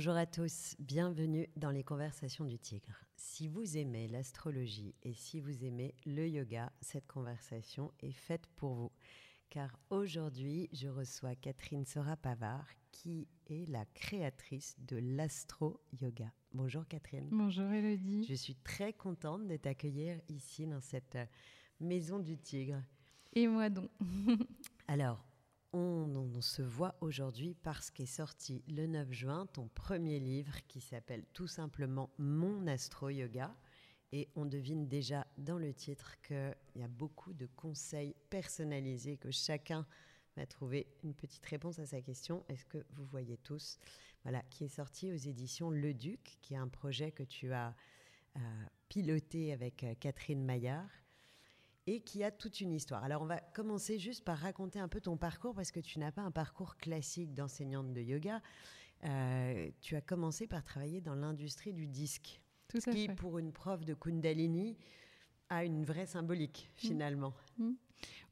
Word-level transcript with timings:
Bonjour 0.00 0.16
à 0.16 0.24
tous, 0.24 0.76
bienvenue 0.78 1.46
dans 1.56 1.68
les 1.68 1.84
conversations 1.84 2.46
du 2.46 2.58
tigre. 2.58 3.04
Si 3.16 3.48
vous 3.48 3.76
aimez 3.76 4.08
l'astrologie 4.08 4.94
et 5.02 5.12
si 5.12 5.40
vous 5.40 5.62
aimez 5.62 5.94
le 6.06 6.26
yoga, 6.26 6.72
cette 6.80 7.06
conversation 7.06 7.92
est 8.00 8.14
faite 8.14 8.46
pour 8.56 8.72
vous. 8.72 8.92
Car 9.50 9.78
aujourd'hui, 9.90 10.70
je 10.72 10.88
reçois 10.88 11.34
Catherine 11.34 11.84
Sora-Pavard, 11.84 12.64
qui 12.90 13.28
est 13.44 13.68
la 13.68 13.84
créatrice 13.92 14.74
de 14.78 14.96
l'astro-yoga. 14.96 16.32
Bonjour 16.54 16.88
Catherine. 16.88 17.28
Bonjour 17.30 17.70
Elodie. 17.70 18.24
Je 18.26 18.34
suis 18.34 18.56
très 18.56 18.94
contente 18.94 19.46
de 19.48 19.56
t'accueillir 19.58 20.18
ici 20.30 20.66
dans 20.66 20.80
cette 20.80 21.18
maison 21.78 22.20
du 22.20 22.38
tigre. 22.38 22.82
Et 23.34 23.46
moi 23.46 23.68
donc. 23.68 23.90
Alors, 24.88 25.22
on, 25.72 26.40
se 26.40 26.62
voit 26.62 26.96
aujourd'hui 27.00 27.54
parce 27.62 27.90
qu'est 27.90 28.06
sorti 28.06 28.64
le 28.66 28.86
9 28.86 29.12
juin 29.12 29.46
ton 29.52 29.68
premier 29.68 30.18
livre 30.18 30.56
qui 30.68 30.80
s'appelle 30.80 31.24
tout 31.32 31.46
simplement 31.46 32.10
Mon 32.18 32.66
Astro-Yoga. 32.66 33.54
Et 34.12 34.28
on 34.34 34.44
devine 34.44 34.88
déjà 34.88 35.26
dans 35.38 35.58
le 35.58 35.72
titre 35.72 36.20
qu'il 36.22 36.56
y 36.76 36.82
a 36.82 36.88
beaucoup 36.88 37.32
de 37.32 37.46
conseils 37.46 38.16
personnalisés 38.28 39.18
que 39.18 39.30
chacun 39.30 39.86
va 40.36 40.46
trouver 40.46 40.88
une 41.04 41.14
petite 41.14 41.44
réponse 41.46 41.78
à 41.78 41.86
sa 41.86 42.00
question. 42.00 42.44
Est-ce 42.48 42.64
que 42.64 42.84
vous 42.94 43.04
voyez 43.04 43.36
tous 43.36 43.78
Voilà, 44.22 44.42
qui 44.50 44.64
est 44.64 44.68
sorti 44.68 45.12
aux 45.12 45.16
éditions 45.16 45.70
Le 45.70 45.94
Duc, 45.94 46.38
qui 46.40 46.54
est 46.54 46.58
un 46.58 46.68
projet 46.68 47.12
que 47.12 47.22
tu 47.22 47.52
as 47.52 47.76
euh, 48.36 48.40
piloté 48.88 49.52
avec 49.52 49.84
euh, 49.84 49.94
Catherine 50.00 50.44
Maillard 50.44 50.90
et 51.90 52.00
qui 52.00 52.22
a 52.22 52.30
toute 52.30 52.60
une 52.60 52.72
histoire. 52.72 53.02
Alors 53.02 53.20
on 53.22 53.26
va 53.26 53.40
commencer 53.40 53.98
juste 53.98 54.24
par 54.24 54.38
raconter 54.38 54.78
un 54.78 54.86
peu 54.86 55.00
ton 55.00 55.16
parcours 55.16 55.54
parce 55.54 55.72
que 55.72 55.80
tu 55.80 55.98
n'as 55.98 56.12
pas 56.12 56.22
un 56.22 56.30
parcours 56.30 56.76
classique 56.76 57.34
d'enseignante 57.34 57.92
de 57.92 58.00
yoga. 58.00 58.40
Euh, 59.02 59.68
tu 59.80 59.96
as 59.96 60.00
commencé 60.00 60.46
par 60.46 60.62
travailler 60.62 61.00
dans 61.00 61.16
l'industrie 61.16 61.72
du 61.72 61.88
disque, 61.88 62.40
Tout 62.68 62.80
ce 62.80 62.90
qui 62.90 63.08
pour 63.08 63.40
une 63.40 63.50
prof 63.50 63.84
de 63.84 63.94
Kundalini 63.94 64.76
a 65.48 65.64
une 65.64 65.84
vraie 65.84 66.06
symbolique 66.06 66.70
mmh. 66.70 66.78
finalement. 66.78 67.34
Mmh. 67.58 67.70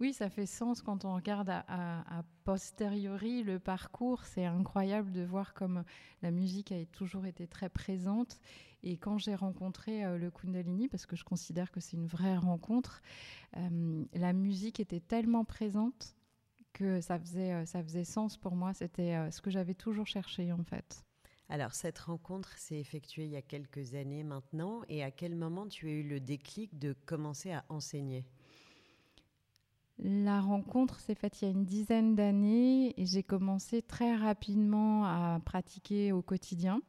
Oui, 0.01 0.13
ça 0.13 0.31
fait 0.31 0.47
sens 0.47 0.81
quand 0.81 1.05
on 1.05 1.15
regarde 1.15 1.51
à, 1.51 2.23
posteriori 2.45 3.43
le 3.43 3.59
parcours. 3.59 4.25
C'est 4.25 4.45
incroyable 4.45 5.13
de 5.13 5.23
voir 5.23 5.55
comme 5.55 5.85
la 6.23 6.31
musique 6.31 6.73
a 6.73 6.85
toujours 6.87 7.27
été 7.27 7.47
très 7.47 7.69
présente. 7.69 8.39
Et 8.83 8.97
quand 8.97 9.19
j'ai 9.19 9.35
rencontré 9.35 10.05
euh, 10.05 10.19
le 10.19 10.31
Kundalini, 10.31 10.89
parce 10.89 11.05
que 11.05 11.17
je 11.17 11.25
considère 11.25 11.73
que 11.73 11.81
c'est 11.81 11.97
une 11.97 12.07
vraie 12.07 12.37
rencontre, 12.37 13.03
euh, 13.57 14.05
la 14.15 14.33
musique 14.33 14.79
était 14.79 15.01
tellement 15.01 15.45
présente 15.45 16.15
que 16.73 17.01
ça 17.01 17.19
faisait, 17.19 17.53
euh, 17.53 17.65
ça 17.67 17.83
faisait 17.83 18.05
sens 18.05 18.37
pour 18.37 18.55
moi. 18.55 18.73
C'était 18.73 19.31
ce 19.33 19.41
que 19.41 19.51
j'avais 19.51 19.75
toujours 19.75 20.07
cherché 20.07 20.53
en 20.53 20.63
fait. 20.63 21.05
Alors, 21.51 21.75
cette 21.75 21.99
rencontre 21.99 22.57
s'est 22.59 22.79
effectuée 22.79 23.25
il 23.25 23.31
y 23.31 23.37
a 23.37 23.43
quelques 23.43 23.95
années 23.95 24.23
maintenant. 24.23 24.83
Et 24.89 25.03
à 25.03 25.11
quel 25.11 25.35
moment 25.35 25.67
tu 25.67 25.89
as 25.89 25.93
eu 25.93 26.03
le 26.03 26.21
déclic 26.21 26.79
de 26.79 26.93
commencer 27.07 27.53
à 27.53 27.65
enseigner? 27.71 28.27
La 30.01 30.41
rencontre 30.41 31.01
s'est 31.01 31.15
faite 31.15 31.43
il 31.43 31.45
y 31.47 31.49
a 31.49 31.51
une 31.51 31.65
dizaine 31.65 32.15
d'années 32.15 32.95
et 33.01 33.07
j'ai 33.07 33.23
commencé 33.23 33.83
très 33.83 34.15
rapidement 34.15 35.05
à 35.05 35.41
pratiquer 35.45 36.13
au 36.13 36.23
quotidien. 36.23 36.81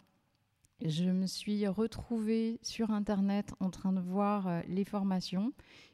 Je 0.86 1.10
me 1.10 1.26
suis 1.26 1.68
retrouvée 1.68 2.60
sur 2.62 2.92
Internet 2.92 3.54
en 3.60 3.70
train 3.70 3.92
de 3.92 4.00
voir 4.00 4.48
euh, 4.48 4.62
les 4.68 4.86
formations 4.86 5.52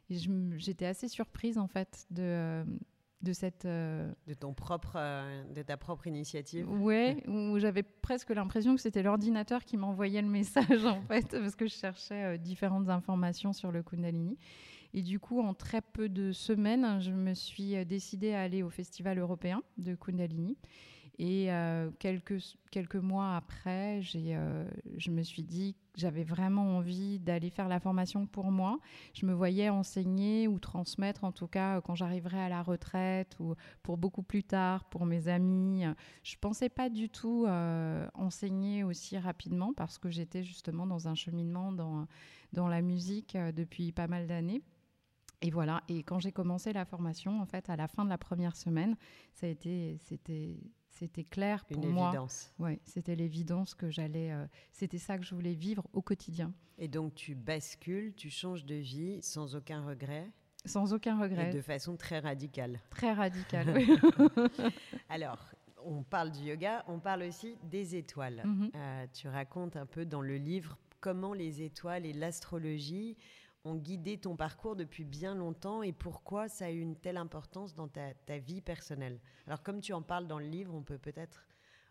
et 0.10 0.18
j'étais 0.58 0.86
assez 0.86 1.08
surprise 1.08 1.58
en 1.58 1.68
fait 1.68 2.06
de, 2.12 2.22
euh, 2.22 2.64
de 3.24 3.34
cette 3.34 3.66
euh, 3.66 4.12
de 4.28 4.36
ton 4.36 4.54
propre 4.54 5.00
de 5.56 5.62
ta 5.64 5.78
propre 5.78 6.06
initiative. 6.06 6.70
Ouais, 6.70 7.24
où 7.28 7.58
j'avais 7.58 7.82
presque 7.82 8.30
l'impression 8.30 8.76
que 8.76 8.82
c'était 8.82 9.02
l'ordinateur 9.02 9.64
qui 9.64 9.78
m'envoyait 9.78 10.22
le 10.22 10.28
message 10.28 10.86
en 10.86 11.02
fait 11.02 11.30
parce 11.30 11.56
que 11.56 11.66
je 11.66 11.74
cherchais 11.74 12.38
différentes 12.38 12.90
informations 12.90 13.54
sur 13.54 13.72
le 13.72 13.82
Kundalini. 13.82 14.38
Et 14.98 15.02
du 15.02 15.20
coup, 15.20 15.42
en 15.42 15.54
très 15.54 15.82
peu 15.82 16.08
de 16.08 16.32
semaines, 16.32 17.02
je 17.02 17.12
me 17.12 17.34
suis 17.34 17.76
euh, 17.76 17.84
décidée 17.84 18.34
à 18.34 18.42
aller 18.42 18.64
au 18.64 18.70
Festival 18.70 19.20
européen 19.20 19.62
de 19.78 19.94
Kundalini. 19.94 20.58
Et 21.20 21.52
euh, 21.52 21.92
quelques, 22.00 22.42
quelques 22.72 22.96
mois 22.96 23.36
après, 23.36 24.00
euh, 24.16 24.66
je 24.96 25.12
me 25.12 25.22
suis 25.22 25.44
dit 25.44 25.74
que 25.74 26.00
j'avais 26.00 26.24
vraiment 26.24 26.78
envie 26.78 27.20
d'aller 27.20 27.50
faire 27.50 27.68
la 27.68 27.82
formation 27.82 28.26
pour 28.26 28.52
moi. 28.52 28.80
Je 29.14 29.26
me 29.26 29.34
voyais 29.34 29.68
enseigner 29.68 30.48
ou 30.48 30.60
transmettre, 30.60 31.26
en 31.26 31.34
tout 31.34 31.48
cas, 31.48 31.82
quand 31.82 31.96
j'arriverais 31.96 32.40
à 32.40 32.48
la 32.48 32.64
retraite 32.64 33.36
ou 33.42 33.54
pour 33.84 33.98
beaucoup 33.98 34.24
plus 34.24 34.44
tard, 34.44 34.86
pour 34.86 35.06
mes 35.06 35.28
amis. 35.28 35.84
Je 36.24 36.36
ne 36.36 36.40
pensais 36.40 36.70
pas 36.70 36.90
du 36.90 37.10
tout 37.10 37.48
enseigner 38.14 38.84
aussi 38.84 39.18
rapidement 39.18 39.74
parce 39.74 39.98
que 39.98 40.10
j'étais 40.10 40.44
justement 40.44 40.86
dans 40.86 41.08
un 41.08 41.16
cheminement 41.16 41.72
dans, 41.72 42.08
dans 42.52 42.68
la 42.68 42.82
musique 42.82 43.38
depuis 43.56 43.94
pas 43.94 44.08
mal 44.08 44.28
d'années. 44.28 44.62
Et 45.42 45.52
voilà. 45.52 45.84
Et 45.88 46.04
quand 46.04 46.20
j'ai 46.20 46.32
commencé 46.32 46.74
la 46.74 46.86
formation, 46.86 47.42
en 47.42 47.46
fait, 47.46 47.70
à 47.70 47.76
la 47.76 47.88
fin 47.88 48.06
de 48.06 48.10
la 48.10 48.18
première 48.18 48.56
semaine, 48.56 48.96
ça 49.34 49.48
a 49.48 49.50
été, 49.50 49.98
c'était, 50.00 50.58
c'était 50.90 51.24
clair 51.24 51.66
pour 51.66 51.84
Une 51.84 51.92
moi. 51.92 52.10
Évidence. 52.10 52.54
Ouais, 52.60 52.80
c'était 52.84 53.16
l'évidence 53.16 53.76
que 53.76 53.90
j'allais. 53.90 54.32
Euh, 54.32 54.46
c'était 54.72 54.98
ça 54.98 55.18
que 55.18 55.26
je 55.26 55.36
voulais 55.36 55.54
vivre 55.54 55.86
au 55.94 56.02
quotidien. 56.02 56.54
Et 56.78 56.88
donc 56.88 57.16
tu 57.16 57.36
bascules, 57.36 58.14
tu 58.16 58.30
changes 58.30 58.66
de 58.66 58.76
vie 58.76 59.22
sans 59.22 59.56
aucun 59.56 59.86
regret. 59.86 60.30
Sans 60.66 60.94
aucun 60.94 61.20
regret. 61.20 61.50
Et 61.50 61.54
de 61.54 61.62
façon 61.62 61.96
très 61.96 62.20
radicale. 62.20 62.80
Très 62.90 63.14
radicale. 63.14 63.74
oui. 63.76 63.88
Alors, 65.10 65.40
on 65.86 66.04
parle 66.04 66.32
du 66.32 66.42
yoga, 66.42 66.84
on 66.88 67.00
parle 67.00 67.24
aussi 67.24 67.56
des 67.64 67.96
étoiles. 67.96 68.42
Mhm. 68.44 68.72
Euh, 68.76 69.06
tu 69.14 69.28
racontes 69.28 69.76
un 69.76 69.86
peu 69.86 70.06
dans 70.06 70.22
le 70.22 70.38
livre 70.38 70.78
comment 71.00 71.34
les 71.34 71.62
étoiles 71.62 72.06
et 72.06 72.14
l'astrologie 72.14 73.16
ont 73.66 73.76
guidé 73.76 74.18
ton 74.18 74.36
parcours 74.36 74.76
depuis 74.76 75.04
bien 75.04 75.36
longtemps 75.36 75.84
et 75.84 75.92
pourquoi 75.92 76.48
ça 76.48 76.66
a 76.66 76.72
eu 76.72 76.80
une 76.80 76.96
telle 76.96 77.18
importance 77.18 77.74
dans 77.76 77.88
ta, 77.88 78.38
vie 78.38 78.62
personnelle? 78.62 79.20
Alors 79.48 79.64
comme 79.64 79.82
tu 79.82 79.92
en 79.92 80.02
parles 80.02 80.28
dans 80.28 80.40
le 80.40 80.46
livre, 80.46 80.74
on 80.74 80.84
peut 80.84 81.00
peut-être 81.00 81.48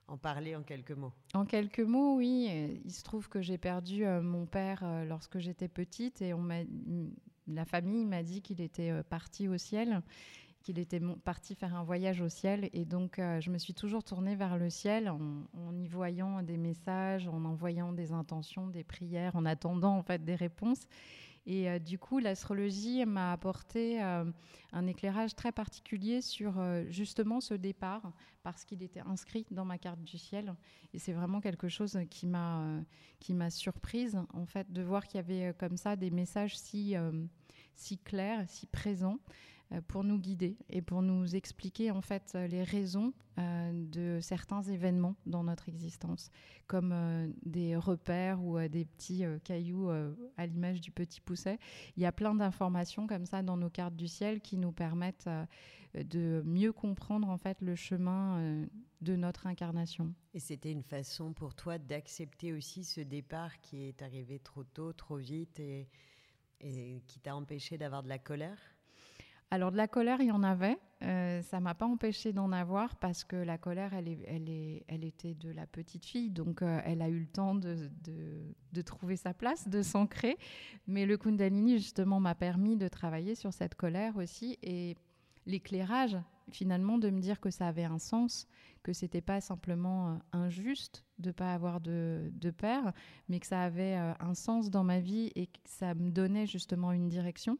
en 0.06 0.16
parler 0.16 0.54
en 0.54 0.62
quelques 0.62 0.92
mots. 0.92 1.12
En 1.34 1.44
quelques 1.44 1.80
mots, 1.80 2.16
oui. 2.16 2.80
Il 2.84 2.92
se 2.92 3.02
trouve 3.02 3.28
que 3.28 3.40
j'ai 3.40 3.58
perdu 3.58 4.04
euh, 4.04 4.22
mon 4.22 4.46
père 4.46 4.82
euh, 4.84 5.04
lorsque 5.04 5.38
j'étais 5.38 5.68
petite 5.68 6.22
et 6.22 6.32
la 7.46 7.64
famille 7.64 8.04
m'a 8.04 8.22
dit 8.22 8.42
qu'il 8.42 8.60
était 8.60 8.90
euh, 8.90 9.02
parti 9.02 9.48
au 9.48 9.58
ciel 9.58 10.02
qu'il 10.62 10.78
était 10.78 11.00
parti 11.24 11.54
faire 11.54 11.76
un 11.76 11.82
voyage 11.82 12.22
au 12.22 12.30
ciel. 12.30 12.70
Et 12.72 12.86
donc, 12.86 13.16
je 13.18 13.50
me 13.50 13.58
suis 13.58 13.74
toujours 13.74 14.02
tournée 14.02 14.34
vers 14.34 14.56
le 14.56 14.70
ciel 14.70 15.10
en, 15.10 15.20
en, 15.52 15.76
y 15.76 15.86
voyant 15.86 16.40
des 16.42 16.56
messages, 16.56 17.28
en 17.28 17.44
envoyant 17.44 17.92
des 17.92 18.12
intentions, 18.12 18.68
des 18.68 18.82
prières, 18.82 19.36
en 19.36 19.44
attendant 19.44 19.94
en 19.98 20.02
fait 20.02 20.24
des 20.24 20.34
réponses. 20.34 20.86
Et 21.46 21.68
euh, 21.68 21.78
du 21.78 21.98
coup, 21.98 22.18
l'astrologie 22.18 23.04
m'a 23.04 23.32
apporté 23.32 24.02
euh, 24.02 24.24
un 24.72 24.86
éclairage 24.86 25.34
très 25.34 25.52
particulier 25.52 26.22
sur 26.22 26.58
euh, 26.58 26.84
justement 26.88 27.40
ce 27.40 27.54
départ, 27.54 28.12
parce 28.42 28.64
qu'il 28.64 28.82
était 28.82 29.00
inscrit 29.00 29.46
dans 29.50 29.64
ma 29.64 29.78
carte 29.78 30.02
du 30.02 30.18
ciel. 30.18 30.54
Et 30.94 30.98
c'est 30.98 31.12
vraiment 31.12 31.40
quelque 31.40 31.68
chose 31.68 31.98
qui 32.10 32.26
m'a 32.26 33.50
surprise, 33.50 34.18
en 34.32 34.46
fait, 34.46 34.72
de 34.72 34.82
voir 34.82 35.06
qu'il 35.06 35.16
y 35.16 35.20
avait 35.20 35.54
comme 35.54 35.76
ça 35.76 35.96
des 35.96 36.10
messages 36.10 36.56
si, 36.56 36.94
si 37.74 37.98
clairs, 37.98 38.44
si 38.48 38.66
présents. 38.66 39.18
Euh, 39.74 39.80
pour 39.86 40.04
nous 40.04 40.18
guider 40.18 40.56
et 40.68 40.82
pour 40.82 41.02
nous 41.02 41.36
expliquer 41.36 41.90
en 41.90 42.00
fait 42.00 42.32
euh, 42.34 42.46
les 42.46 42.62
raisons 42.62 43.12
euh, 43.38 43.72
de 43.72 44.18
certains 44.20 44.62
événements 44.62 45.16
dans 45.26 45.44
notre 45.44 45.68
existence, 45.68 46.30
comme 46.66 46.94
des 47.44 47.76
repères 47.76 48.42
ou 48.42 48.58
des 48.68 48.84
petits 48.84 49.24
cailloux 49.42 49.90
à 50.36 50.46
l'image 50.46 50.80
du 50.80 50.92
petit 50.92 51.20
pousset. 51.20 51.58
Il 51.96 52.02
y 52.02 52.06
a 52.06 52.12
plein 52.12 52.34
d'informations 52.34 53.06
comme 53.06 53.26
ça 53.26 53.42
dans 53.42 53.56
nos 53.56 53.70
cartes 53.70 53.96
du 53.96 54.06
ciel 54.06 54.40
qui 54.40 54.56
nous 54.56 54.70
permettent 54.70 55.28
de 55.94 56.42
mieux 56.46 56.72
comprendre 56.72 57.28
en 57.28 57.38
fait 57.38 57.60
le 57.60 57.74
chemin 57.74 58.66
de 59.00 59.16
notre 59.16 59.48
incarnation. 59.48 60.14
Et 60.32 60.38
c'était 60.38 60.70
une 60.70 60.84
façon 60.84 61.32
pour 61.32 61.54
toi 61.54 61.76
d'accepter 61.78 62.52
aussi 62.52 62.84
ce 62.84 63.00
départ 63.00 63.60
qui 63.60 63.82
est 63.82 64.00
arrivé 64.00 64.38
trop 64.38 64.62
tôt, 64.62 64.92
trop 64.92 65.16
vite 65.16 65.58
et, 65.58 65.88
et 66.60 67.02
qui 67.08 67.18
t'a 67.18 67.34
empêché 67.34 67.78
d'avoir 67.78 68.04
de 68.04 68.08
la 68.08 68.18
colère? 68.20 68.73
Alors 69.54 69.70
de 69.70 69.76
la 69.76 69.86
colère, 69.86 70.20
il 70.20 70.26
y 70.26 70.32
en 70.32 70.42
avait. 70.42 70.78
Euh, 71.02 71.42
ça 71.42 71.60
m'a 71.60 71.74
pas 71.74 71.86
empêché 71.86 72.32
d'en 72.32 72.50
avoir 72.50 72.96
parce 72.96 73.22
que 73.22 73.36
la 73.36 73.56
colère, 73.56 73.94
elle, 73.94 74.08
est, 74.08 74.18
elle, 74.26 74.48
est, 74.48 74.84
elle 74.88 75.04
était 75.04 75.34
de 75.34 75.50
la 75.50 75.66
petite 75.66 76.04
fille, 76.04 76.30
donc 76.30 76.62
euh, 76.62 76.80
elle 76.84 77.02
a 77.02 77.08
eu 77.08 77.20
le 77.20 77.26
temps 77.26 77.54
de, 77.54 77.90
de, 78.02 78.82
trouver 78.82 79.16
sa 79.16 79.32
place, 79.32 79.68
de 79.68 79.82
s'ancrer. 79.82 80.36
Mais 80.88 81.06
le 81.06 81.16
Kundalini, 81.16 81.78
justement, 81.78 82.18
m'a 82.18 82.34
permis 82.34 82.76
de 82.76 82.88
travailler 82.88 83.36
sur 83.36 83.52
cette 83.52 83.76
colère 83.76 84.16
aussi 84.16 84.58
et 84.62 84.96
l'éclairage, 85.46 86.16
finalement, 86.50 86.98
de 86.98 87.10
me 87.10 87.20
dire 87.20 87.38
que 87.38 87.50
ça 87.50 87.68
avait 87.68 87.84
un 87.84 87.98
sens, 87.98 88.48
que 88.82 88.92
c'était 88.92 89.20
pas 89.20 89.40
simplement 89.40 90.10
euh, 90.10 90.16
injuste 90.32 91.04
de 91.18 91.30
pas 91.30 91.54
avoir 91.54 91.80
de, 91.80 92.32
de, 92.32 92.50
père, 92.50 92.92
mais 93.28 93.38
que 93.38 93.46
ça 93.46 93.62
avait 93.62 93.96
euh, 93.96 94.12
un 94.18 94.34
sens 94.34 94.68
dans 94.68 94.84
ma 94.84 94.98
vie 94.98 95.30
et 95.36 95.46
que 95.46 95.60
ça 95.64 95.94
me 95.94 96.10
donnait 96.10 96.46
justement 96.46 96.90
une 96.90 97.08
direction. 97.08 97.56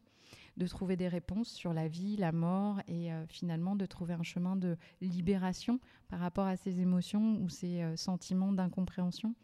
De 0.56 0.66
trouver 0.66 0.96
des 0.96 1.08
réponses 1.08 1.48
sur 1.48 1.72
la 1.72 1.88
vie, 1.88 2.16
la 2.16 2.32
mort 2.32 2.80
et 2.86 3.10
finalement 3.28 3.76
de 3.76 3.86
trouver 3.86 4.14
un 4.14 4.22
chemin 4.22 4.56
de 4.56 4.76
libération 5.00 5.80
par 6.08 6.20
rapport 6.20 6.46
à 6.46 6.56
ces 6.56 6.80
émotions 6.80 7.40
ou 7.42 7.48
ces 7.48 7.96
sentiments 7.96 8.52
d'incompréhension. 8.52 9.34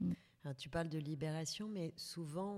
Mm. 0.00 0.12
Tu 0.58 0.68
parles 0.68 0.88
de 0.88 0.98
libération, 0.98 1.68
mais 1.68 1.92
souvent 1.96 2.56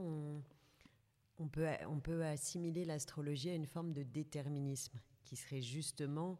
on, 1.38 1.48
peut, 1.48 1.66
on 1.88 2.00
peut 2.00 2.24
assimiler 2.24 2.84
l'astrologie 2.84 3.50
à 3.50 3.54
une 3.54 3.66
forme 3.66 3.92
de 3.92 4.02
déterminisme 4.02 4.98
qui 5.24 5.36
serait 5.36 5.62
justement 5.62 6.38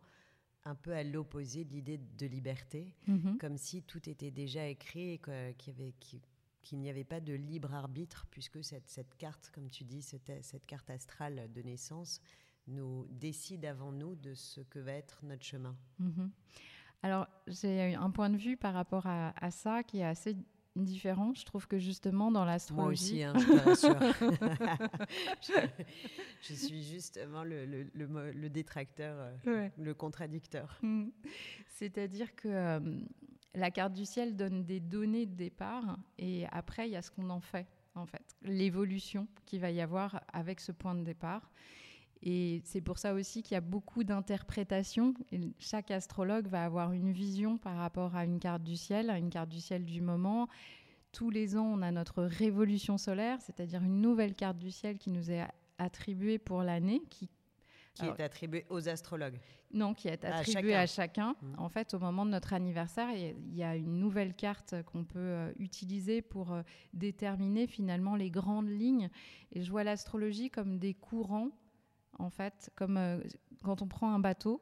un 0.64 0.74
peu 0.74 0.92
à 0.92 1.02
l'opposé 1.02 1.64
de 1.64 1.72
l'idée 1.72 1.98
de 1.98 2.26
liberté, 2.26 2.94
mm-hmm. 3.08 3.38
comme 3.38 3.56
si 3.56 3.82
tout 3.82 4.08
était 4.08 4.30
déjà 4.30 4.66
écrit 4.66 5.12
et 5.12 5.20
qu'il 5.58 6.20
n'y 6.72 6.90
avait 6.90 7.04
pas 7.04 7.20
de 7.20 7.32
libre 7.32 7.74
arbitre, 7.74 8.26
puisque 8.30 8.62
cette, 8.62 8.88
cette 8.88 9.16
carte, 9.16 9.50
comme 9.54 9.70
tu 9.70 9.84
dis, 9.84 10.02
cette, 10.02 10.32
cette, 10.42 10.66
carte 10.66 10.90
astrale 10.90 11.50
de 11.52 11.62
naissance, 11.62 12.20
nous 12.66 13.06
décide 13.10 13.64
avant 13.64 13.92
nous 13.92 14.14
de 14.14 14.34
ce 14.34 14.60
que 14.60 14.78
va 14.78 14.92
être 14.92 15.20
notre 15.24 15.44
chemin. 15.44 15.76
Mm-hmm. 16.00 16.30
Alors, 17.02 17.28
j'ai 17.46 17.94
un 17.94 18.10
point 18.10 18.28
de 18.28 18.36
vue 18.36 18.56
par 18.56 18.74
rapport 18.74 19.06
à, 19.06 19.32
à 19.42 19.50
ça 19.50 19.82
qui 19.82 19.98
est 19.98 20.04
assez 20.04 20.36
différent. 20.84 21.32
Je 21.34 21.44
trouve 21.44 21.66
que 21.66 21.78
justement 21.78 22.30
dans 22.30 22.44
l'astrologie. 22.44 23.24
Moi 23.24 23.32
aussi, 23.32 23.46
hein, 23.46 23.46
je 23.46 23.46
te 23.46 23.64
rassure. 23.68 23.98
je, 26.42 26.54
suis 26.54 26.82
justement 26.82 27.44
le, 27.44 27.64
le, 27.66 28.48
détracteur, 28.48 29.32
euh, 29.46 29.68
le 29.78 29.94
contradicteur. 29.94 30.78
Mm. 30.82 31.08
C'est-à-dire 31.68 32.34
que 32.34 32.48
euh, 32.48 32.80
la 33.58 33.70
carte 33.70 33.92
du 33.92 34.04
ciel 34.04 34.36
donne 34.36 34.64
des 34.64 34.80
données 34.80 35.26
de 35.26 35.34
départ 35.34 35.98
et 36.18 36.46
après, 36.52 36.88
il 36.88 36.92
y 36.92 36.96
a 36.96 37.02
ce 37.02 37.10
qu'on 37.10 37.30
en 37.30 37.40
fait, 37.40 37.66
en 37.94 38.06
fait. 38.06 38.36
L'évolution 38.42 39.26
qu'il 39.46 39.60
va 39.60 39.70
y 39.70 39.80
avoir 39.80 40.22
avec 40.32 40.60
ce 40.60 40.72
point 40.72 40.94
de 40.94 41.02
départ. 41.02 41.50
Et 42.22 42.60
c'est 42.64 42.80
pour 42.80 42.98
ça 42.98 43.14
aussi 43.14 43.42
qu'il 43.42 43.54
y 43.54 43.58
a 43.58 43.60
beaucoup 43.60 44.02
d'interprétations. 44.02 45.14
Chaque 45.58 45.90
astrologue 45.90 46.48
va 46.48 46.64
avoir 46.64 46.92
une 46.92 47.12
vision 47.12 47.58
par 47.58 47.76
rapport 47.76 48.16
à 48.16 48.24
une 48.24 48.40
carte 48.40 48.64
du 48.64 48.76
ciel, 48.76 49.08
à 49.10 49.18
une 49.18 49.30
carte 49.30 49.48
du 49.48 49.60
ciel 49.60 49.84
du 49.84 50.00
moment. 50.00 50.48
Tous 51.12 51.30
les 51.30 51.56
ans, 51.56 51.64
on 51.64 51.80
a 51.80 51.92
notre 51.92 52.24
révolution 52.24 52.98
solaire, 52.98 53.40
c'est-à-dire 53.40 53.82
une 53.82 54.00
nouvelle 54.00 54.34
carte 54.34 54.58
du 54.58 54.70
ciel 54.70 54.98
qui 54.98 55.10
nous 55.10 55.30
est 55.30 55.46
attribuée 55.78 56.38
pour 56.38 56.62
l'année, 56.62 57.02
qui 57.08 57.28
qui 57.94 58.06
est 58.06 58.20
attribuée 58.20 58.64
aux 58.68 58.88
astrologues 58.88 59.40
Non, 59.72 59.92
qui 59.92 60.08
est 60.08 60.24
attribuée 60.24 60.74
à 60.74 60.86
chacun. 60.86 61.36
Mmh. 61.42 61.54
En 61.58 61.68
fait, 61.68 61.92
au 61.92 61.98
moment 61.98 62.24
de 62.24 62.30
notre 62.30 62.54
anniversaire, 62.54 63.10
il 63.12 63.54
y 63.54 63.62
a 63.62 63.76
une 63.76 63.98
nouvelle 63.98 64.34
carte 64.34 64.74
qu'on 64.84 65.04
peut 65.04 65.18
euh, 65.18 65.52
utiliser 65.58 66.22
pour 66.22 66.52
euh, 66.52 66.62
déterminer 66.94 67.66
finalement 67.66 68.16
les 68.16 68.30
grandes 68.30 68.70
lignes. 68.70 69.10
Et 69.52 69.62
je 69.62 69.70
vois 69.70 69.84
l'astrologie 69.84 70.48
comme 70.48 70.78
des 70.78 70.94
courants 70.94 71.50
en 72.18 72.30
fait, 72.30 72.70
comme 72.74 72.96
euh, 72.96 73.18
quand 73.62 73.82
on 73.82 73.88
prend 73.88 74.12
un 74.12 74.18
bateau, 74.18 74.60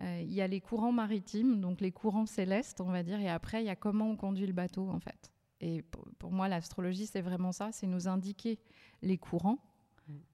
euh, 0.00 0.20
il 0.22 0.32
y 0.32 0.42
a 0.42 0.46
les 0.46 0.60
courants 0.60 0.92
maritimes, 0.92 1.60
donc 1.60 1.80
les 1.80 1.92
courants 1.92 2.26
célestes, 2.26 2.80
on 2.80 2.90
va 2.90 3.02
dire, 3.02 3.20
et 3.20 3.28
après, 3.28 3.62
il 3.62 3.66
y 3.66 3.70
a 3.70 3.76
comment 3.76 4.10
on 4.10 4.16
conduit 4.16 4.46
le 4.46 4.52
bateau, 4.52 4.88
en 4.90 5.00
fait. 5.00 5.32
Et 5.60 5.82
pour, 6.18 6.30
moi, 6.30 6.48
l'astrologie, 6.48 7.06
c'est 7.06 7.22
vraiment 7.22 7.52
ça, 7.52 7.72
c'est 7.72 7.86
nous 7.86 8.08
indiquer 8.08 8.58
les 9.00 9.16
courants. 9.16 9.58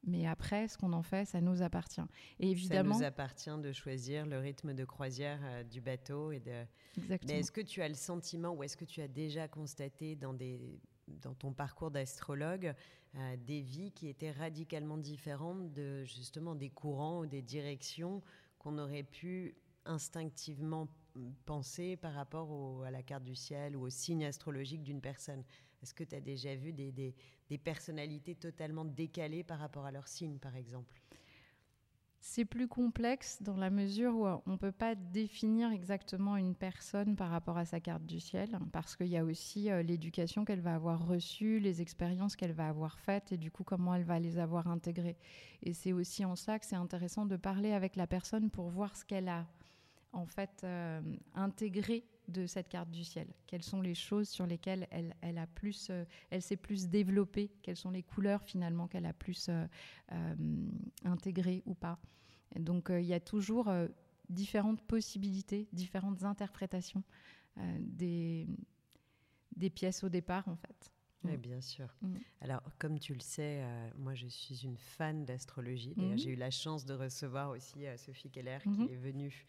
Mais 0.04 0.26
après, 0.26 0.68
ce 0.68 0.76
qu'on 0.76 0.92
en 0.92 1.02
fait, 1.02 1.24
ça 1.24 1.40
nous 1.40 1.62
appartient. 1.62 2.02
Et 2.40 2.50
évidemment, 2.50 2.94
ça 2.94 3.00
nous 3.00 3.06
appartient 3.06 3.58
de 3.58 3.72
choisir 3.72 4.26
le 4.26 4.38
rythme 4.38 4.74
de 4.74 4.84
croisière 4.84 5.40
euh, 5.42 5.62
du 5.64 5.80
bateau. 5.80 6.32
Et 6.32 6.40
de... 6.40 6.64
Exactement. 6.98 7.32
Mais 7.32 7.40
est-ce 7.40 7.52
que 7.52 7.60
tu 7.60 7.80
as 7.82 7.88
le 7.88 7.94
sentiment, 7.94 8.52
ou 8.52 8.62
est-ce 8.62 8.76
que 8.76 8.84
tu 8.84 9.00
as 9.00 9.08
déjà 9.08 9.48
constaté 9.48 10.16
dans 10.16 10.34
des 10.34 10.80
dans 11.08 11.34
ton 11.34 11.52
parcours 11.52 11.90
d'astrologue 11.90 12.74
euh, 13.16 13.36
des 13.36 13.60
vies 13.60 13.92
qui 13.92 14.08
étaient 14.08 14.30
radicalement 14.30 14.96
différentes 14.96 15.72
de 15.72 16.04
justement 16.04 16.54
des 16.54 16.70
courants 16.70 17.20
ou 17.20 17.26
des 17.26 17.42
directions 17.42 18.22
qu'on 18.58 18.78
aurait 18.78 19.02
pu 19.02 19.56
instinctivement 19.84 20.88
penser 21.44 21.96
par 21.96 22.14
rapport 22.14 22.84
à 22.84 22.90
la 22.90 23.02
carte 23.02 23.24
du 23.24 23.34
ciel 23.34 23.76
ou 23.76 23.82
au 23.82 23.90
signe 23.90 24.24
astrologique 24.24 24.82
d'une 24.82 25.00
personne? 25.00 25.44
Est-ce 25.82 25.94
que 25.94 26.04
tu 26.04 26.14
as 26.14 26.20
déjà 26.20 26.54
vu 26.54 26.72
des, 26.72 26.92
des 26.92 27.58
personnalités 27.58 28.34
totalement 28.34 28.84
décalées 28.84 29.42
par 29.42 29.58
rapport 29.58 29.84
à 29.84 29.90
leur 29.90 30.08
signe, 30.08 30.38
par 30.38 30.56
exemple? 30.56 31.02
C'est 32.24 32.44
plus 32.44 32.68
complexe 32.68 33.42
dans 33.42 33.56
la 33.56 33.68
mesure 33.68 34.14
où 34.14 34.26
on 34.46 34.52
ne 34.52 34.56
peut 34.56 34.70
pas 34.70 34.94
définir 34.94 35.72
exactement 35.72 36.36
une 36.36 36.54
personne 36.54 37.16
par 37.16 37.30
rapport 37.30 37.58
à 37.58 37.64
sa 37.64 37.80
carte 37.80 38.06
du 38.06 38.20
ciel, 38.20 38.60
parce 38.70 38.94
qu'il 38.94 39.08
y 39.08 39.16
a 39.16 39.24
aussi 39.24 39.72
euh, 39.72 39.82
l'éducation 39.82 40.44
qu'elle 40.44 40.60
va 40.60 40.76
avoir 40.76 41.04
reçue, 41.04 41.58
les 41.58 41.82
expériences 41.82 42.36
qu'elle 42.36 42.52
va 42.52 42.68
avoir 42.68 43.00
faites, 43.00 43.32
et 43.32 43.36
du 43.36 43.50
coup 43.50 43.64
comment 43.64 43.92
elle 43.92 44.04
va 44.04 44.20
les 44.20 44.38
avoir 44.38 44.68
intégrées. 44.68 45.18
Et 45.64 45.74
c'est 45.74 45.92
aussi 45.92 46.24
en 46.24 46.36
ça 46.36 46.60
que 46.60 46.64
c'est 46.64 46.76
intéressant 46.76 47.26
de 47.26 47.36
parler 47.36 47.72
avec 47.72 47.96
la 47.96 48.06
personne 48.06 48.50
pour 48.50 48.70
voir 48.70 48.96
ce 48.96 49.04
qu'elle 49.04 49.28
a 49.28 49.44
en 50.12 50.26
fait 50.26 50.62
euh, 50.64 51.00
intégré 51.34 52.04
de 52.28 52.46
cette 52.46 52.68
carte 52.68 52.90
du 52.90 53.04
ciel. 53.04 53.26
Quelles 53.46 53.62
sont 53.62 53.80
les 53.80 53.94
choses 53.94 54.28
sur 54.28 54.46
lesquelles 54.46 54.86
elle, 54.90 55.14
elle 55.20 55.38
a 55.38 55.46
plus, 55.46 55.88
euh, 55.90 56.04
elle 56.30 56.42
s'est 56.42 56.56
plus 56.56 56.88
développée? 56.88 57.50
Quelles 57.62 57.76
sont 57.76 57.90
les 57.90 58.02
couleurs 58.02 58.42
finalement 58.42 58.86
qu'elle 58.86 59.06
a 59.06 59.12
plus 59.12 59.48
euh, 59.48 59.66
intégrées 61.04 61.62
ou 61.66 61.74
pas? 61.74 61.98
Donc 62.56 62.90
il 62.90 63.06
y 63.06 63.14
a 63.14 63.20
toujours 63.20 63.70
différentes 64.28 64.82
possibilités, 64.82 65.68
différentes 65.72 66.22
interprétations 66.22 67.02
des, 67.78 68.46
des 69.56 69.70
pièces 69.70 70.04
au 70.04 70.10
départ 70.10 70.46
en 70.48 70.56
fait. 70.56 70.92
Oui, 71.24 71.38
bien 71.38 71.62
sûr. 71.62 71.88
Mm. 72.02 72.16
Alors, 72.42 72.62
comme 72.78 72.98
tu 72.98 73.14
le 73.14 73.20
sais, 73.20 73.64
moi, 73.96 74.12
je 74.12 74.26
suis 74.26 74.64
une 74.64 74.76
fan 74.76 75.24
d'astrologie. 75.24 75.94
Mm. 75.96 76.18
J'ai 76.18 76.30
eu 76.30 76.36
la 76.36 76.50
chance 76.50 76.84
de 76.84 76.92
recevoir 76.92 77.50
aussi 77.50 77.86
Sophie 77.96 78.28
Keller, 78.28 78.58
qui 78.62 78.68
mm-hmm. 78.68 78.90
est 78.90 78.96
venue 78.96 79.46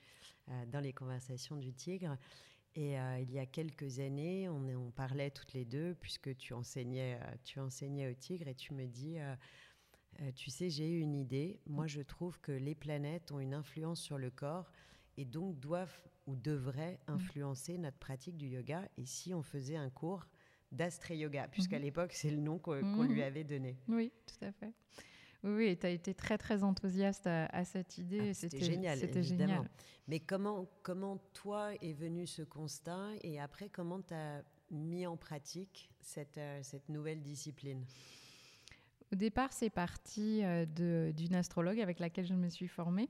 dans 0.67 0.79
les 0.79 0.93
conversations 0.93 1.57
du 1.57 1.73
Tigre. 1.73 2.17
Et 2.75 2.99
euh, 2.99 3.19
il 3.19 3.31
y 3.31 3.37
a 3.37 3.45
quelques 3.45 3.99
années, 3.99 4.49
on, 4.49 4.67
on, 4.75 4.89
parlait 4.89 5.29
toutes 5.29 5.53
les 5.53 5.65
deux, 5.65 5.95
puisque 6.01 6.35
tu 6.37 6.53
enseignais, 6.53 7.19
euh, 7.21 7.35
tu 7.43 7.59
enseignais 7.59 8.09
au 8.09 8.13
Tigre, 8.15 8.47
et 8.47 8.55
tu 8.55 8.73
me 8.73 8.87
dis, 8.87 9.19
euh, 9.19 10.31
tu 10.35 10.49
sais, 10.49 10.71
j'ai 10.71 10.89
eu 10.89 10.99
une 10.99 11.13
idée. 11.13 11.59
Moi, 11.67 11.85
je 11.85 12.01
trouve 12.01 12.39
que 12.39 12.51
les 12.51 12.73
planètes 12.73 13.31
ont 13.31 13.39
une 13.39 13.53
influence 13.53 14.01
sur 14.01 14.17
le 14.17 14.31
corps, 14.31 14.71
et 15.17 15.25
donc 15.25 15.59
doivent 15.59 16.01
ou 16.25 16.35
devraient 16.35 16.99
mmh. 17.07 17.11
influencer 17.11 17.77
notre 17.77 17.97
pratique 17.97 18.37
du 18.37 18.47
yoga. 18.47 18.87
Et 18.97 19.05
si 19.05 19.33
on 19.33 19.43
faisait 19.43 19.75
un 19.75 19.91
cours 19.91 20.25
d'astre 20.71 21.11
yoga, 21.11 21.47
puisqu'à 21.47 21.77
mmh. 21.77 21.83
l'époque, 21.83 22.13
c'est 22.13 22.31
le 22.31 22.37
nom 22.37 22.57
qu'on 22.57 22.81
mmh. 22.81 23.07
lui 23.11 23.21
avait 23.21 23.43
donné. 23.43 23.77
Oui, 23.87 24.11
tout 24.25 24.43
à 24.43 24.51
fait. 24.51 24.73
Oui, 25.43 25.77
tu 25.77 25.85
as 25.85 25.89
été 25.89 26.13
très, 26.13 26.37
très 26.37 26.63
enthousiaste 26.63 27.27
à, 27.27 27.65
cette 27.65 27.97
idée. 27.97 28.29
Ah, 28.29 28.33
c'était 28.33 28.61
génial, 28.61 28.97
c'était 28.97 29.23
génial. 29.23 29.69
Mais 30.07 30.19
comment, 30.19 30.67
comment 30.83 31.17
toi 31.33 31.73
est 31.81 31.93
venu 31.93 32.27
ce 32.27 32.41
constat 32.41 33.09
et 33.21 33.39
après, 33.39 33.69
comment 33.69 34.01
tu 34.01 34.13
as 34.13 34.41
mis 34.71 35.05
en 35.05 35.17
pratique 35.17 35.89
cette, 36.01 36.37
euh, 36.37 36.59
cette 36.63 36.89
nouvelle 36.89 37.21
discipline? 37.21 37.85
Au 39.11 39.15
départ, 39.15 39.53
c'est 39.53 39.69
parti 39.69 40.43
euh, 40.43 40.65
d'une 41.11 41.35
astrologue 41.35 41.79
avec 41.79 41.99
laquelle 41.99 42.25
je 42.25 42.33
me 42.33 42.49
suis 42.49 42.67
formée 42.67 43.09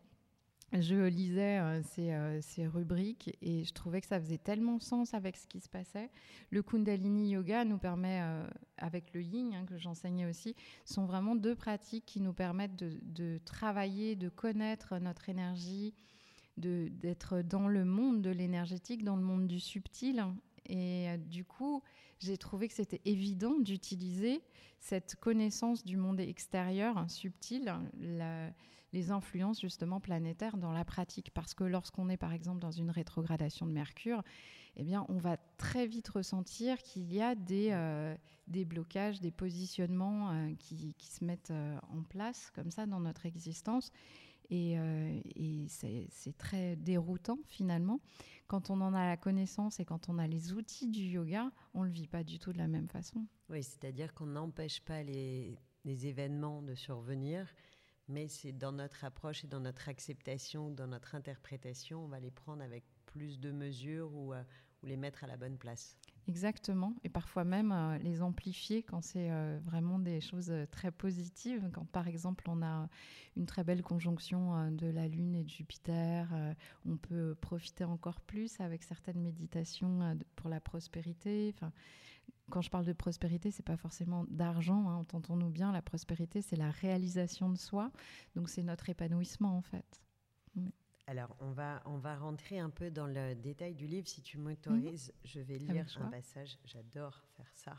je 0.82 0.96
lisais 0.96 1.60
euh, 1.60 1.82
euh, 2.00 2.40
ces, 2.42 2.68
rubriques 2.68 3.38
et 3.42 3.64
je 3.64 3.74
trouvais 3.74 4.02
que 4.02 4.08
ça 4.08 4.20
faisait 4.20 4.40
tellement 4.40 4.80
sens 4.80 5.14
avec 5.14 5.38
ce 5.38 5.48
qui 5.48 5.60
se 5.60 5.70
passait. 5.70 6.10
Le 6.50 6.64
Kundalini 6.64 7.32
Yoga 7.32 7.64
nous 7.64 7.78
permet, 7.78 8.22
euh, 8.22 8.48
avec 8.78 9.14
le 9.14 9.22
Yin 9.22 9.54
hein, 9.54 9.66
que 9.66 9.78
j'enseignais 9.78 10.26
aussi, 10.26 10.56
sont 10.86 11.06
vraiment 11.06 11.36
deux 11.36 11.56
pratiques 11.56 12.06
qui 12.06 12.22
nous 12.22 12.34
permettent 12.34 12.76
de, 12.76 13.40
travailler, 13.46 14.16
de 14.16 14.30
connaître 14.30 14.98
notre 14.98 15.30
énergie, 15.30 15.94
d'être 16.58 17.42
dans 17.42 17.68
le 17.68 17.86
monde 17.86 18.22
de 18.22 18.30
l'énergétique, 18.30 19.04
dans 19.04 19.16
le 19.16 19.24
monde 19.24 19.48
du 19.48 19.60
subtil. 19.60 20.24
Et 20.66 21.08
du 21.18 21.46
coup, 21.46 21.84
j'ai 22.20 22.38
trouvé 22.38 22.68
que 22.68 22.74
c'était 22.74 23.02
évident 23.06 23.60
d'utiliser 23.60 24.42
cette 24.80 25.16
connaissance 25.16 25.84
du 25.84 25.98
monde 25.98 26.20
extérieur, 26.20 26.98
hein, 26.98 27.08
subtil, 27.08 27.74
les 28.94 29.12
influences 29.12 29.60
justement 29.60 30.00
planétaires 30.00 30.56
dans 30.56 30.72
la 30.72 30.86
pratique. 30.86 31.32
Parce 31.32 31.54
que 31.54 31.64
lorsqu'on 31.64 32.10
est 32.10 32.18
par 32.18 32.32
exemple 32.32 32.60
dans 32.60 32.72
une 32.72 32.92
rétrogradation 32.92 33.66
de 33.66 33.72
Mercure, 33.72 34.22
eh 34.76 34.84
bien, 34.84 35.06
on 35.10 35.18
va 35.18 35.38
très 35.58 35.88
vite 35.88 36.08
ressentir 36.08 36.82
qu'il 36.82 37.12
y 37.12 37.22
a 37.22 37.36
des, 37.36 37.70
euh, 37.72 38.16
des 38.48 38.66
blocages, 38.66 39.20
des 39.20 39.32
positionnements 39.32 40.32
euh, 40.32 40.54
qui, 40.58 40.96
qui, 40.98 41.08
se 41.08 41.24
mettent 41.24 41.52
euh, 41.52 41.78
en 41.92 42.04
place 42.04 42.52
comme 42.56 42.72
ça 42.72 42.86
dans 42.86 43.00
notre 43.00 43.26
existence. 43.26 43.92
Et, 44.50 44.74
et 45.36 45.66
c'est 45.70 46.38
très 46.38 46.76
déroutant 46.76 47.40
finalement. 47.48 48.02
Quand 48.46 48.70
on 48.70 48.82
en 48.82 48.94
a 48.94 49.08
la 49.08 49.18
connaissance 49.18 49.80
et 49.80 49.86
quand 49.86 50.10
on 50.10 50.20
a 50.20 50.28
les 50.28 50.54
outils 50.54 50.90
du 50.90 51.02
yoga, 51.02 51.50
on 51.74 51.82
ne 51.82 51.88
le 51.88 51.92
vit 51.92 52.08
pas 52.08 52.24
du 52.24 52.38
tout 52.38 52.54
de 52.54 52.60
la 52.60 52.68
même 52.68 52.88
façon. 52.88 53.26
Oui, 53.50 53.64
c'est-à-dire 53.64 54.14
qu'on 54.14 54.28
n'empêche 54.28 54.82
pas 54.82 55.02
les, 55.02 55.58
les 55.86 56.08
événements 56.08 56.62
de 56.62 56.76
survenir, 56.76 57.48
mais 58.08 58.28
c'est 58.28 58.52
dans 58.52 58.72
notre 58.72 59.06
approche 59.06 59.44
et 59.44 59.48
dans 59.48 59.60
notre 59.60 59.90
acceptation, 59.90 60.70
dans 60.70 60.88
notre 60.88 61.16
interprétation, 61.16 62.04
on 62.04 62.08
va 62.08 62.20
les 62.20 62.32
prendre 62.32 62.64
avec 62.64 62.84
plus 63.06 63.40
de 63.40 63.52
mesures 63.52 64.14
ou, 64.14 64.34
euh, 64.34 64.44
ou 64.82 64.88
les 64.88 64.98
mettre 64.98 65.24
à 65.24 65.28
la 65.28 65.38
bonne 65.38 65.58
place. 65.58 65.98
exactement. 66.28 66.94
Et 67.04 67.10
parfois 67.10 67.44
même 67.44 67.72
euh, 67.72 67.98
les 68.00 68.22
amplifier 68.22 68.84
quand 68.84 69.02
c'est 69.02 69.32
euh, 69.32 69.60
vraiment 69.64 70.00
des 70.00 70.20
choses 70.20 70.54
très 70.72 70.92
positives. 70.92 71.70
Quand 71.74 71.86
par 71.86 72.08
exemple 72.08 72.46
on 72.50 72.62
a 72.62 72.90
une 73.38 73.46
très 73.46 73.64
belle 73.64 73.82
conjonction 73.82 74.72
de 74.72 74.88
la 74.88 75.08
Lune 75.08 75.36
et 75.36 75.44
de 75.44 75.50
Jupiter, 75.50 76.30
on 76.86 76.98
peut 76.98 77.36
profiter 77.42 77.84
encore 77.84 78.22
plus 78.22 78.60
avec 78.60 78.84
certaines 78.84 79.22
méditations 79.22 80.18
pour 80.36 80.50
la 80.50 80.60
prospérité. 80.60 81.56
Quand 82.54 82.62
je 82.62 82.70
parle 82.70 82.86
de 82.86 82.94
prospérité, 82.94 83.50
c'est 83.50 83.66
pas 83.66 83.78
forcément 83.78 84.26
d'argent, 84.30 84.88
hein, 84.88 84.98
entendons-nous 84.98 85.50
bien. 85.50 85.72
La 85.72 85.82
prospérité, 85.82 86.44
c'est 86.44 86.56
la 86.56 86.70
réalisation 86.70 87.50
de 87.50 87.58
soi. 87.58 87.92
Donc 88.36 88.48
c'est 88.48 88.62
notre 88.62 88.90
épanouissement 88.90 89.58
en 89.58 89.64
fait. 89.64 90.04
Mm. 90.56 90.70
Alors, 91.08 91.36
on 91.40 91.50
va, 91.50 91.82
on 91.86 91.98
va 91.98 92.16
rentrer 92.16 92.60
un 92.60 92.70
peu 92.70 92.92
dans 92.92 93.08
le 93.08 93.34
détail 93.34 93.74
du 93.74 93.88
livre. 93.88 94.08
Si 94.08 94.22
tu 94.22 94.38
m'autorises, 94.38 95.08
mhm. 95.08 95.20
je 95.26 95.40
vais 95.40 95.58
lire 95.58 95.86
un 96.00 96.12
passage. 96.12 96.60
J'adore 96.66 97.24
faire 97.36 97.50
ça. 97.56 97.76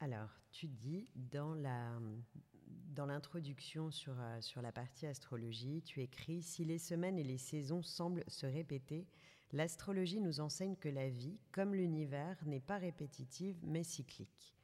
Alors, 0.00 0.30
tu 0.50 0.66
dis 0.66 1.08
dans 1.14 1.54
la 1.54 2.00
dans 2.90 3.06
l'introduction 3.06 3.92
sur, 3.92 4.14
euh, 4.18 4.40
sur 4.40 4.60
la 4.60 4.72
partie 4.72 5.06
astrologie, 5.06 5.82
tu 5.82 6.00
écris 6.00 6.42
Si 6.42 6.64
les 6.64 6.78
semaines 6.78 7.18
et 7.18 7.24
les 7.24 7.38
saisons 7.38 7.84
semblent 7.84 8.24
se 8.26 8.46
répéter, 8.46 9.06
l'astrologie 9.52 10.20
nous 10.20 10.40
enseigne 10.40 10.76
que 10.76 10.88
la 10.88 11.08
vie, 11.08 11.38
comme 11.52 11.74
l'univers, 11.74 12.36
n'est 12.46 12.60
pas 12.60 12.78
répétitive 12.78 13.58
mais 13.62 13.82
cyclique. 13.82 14.54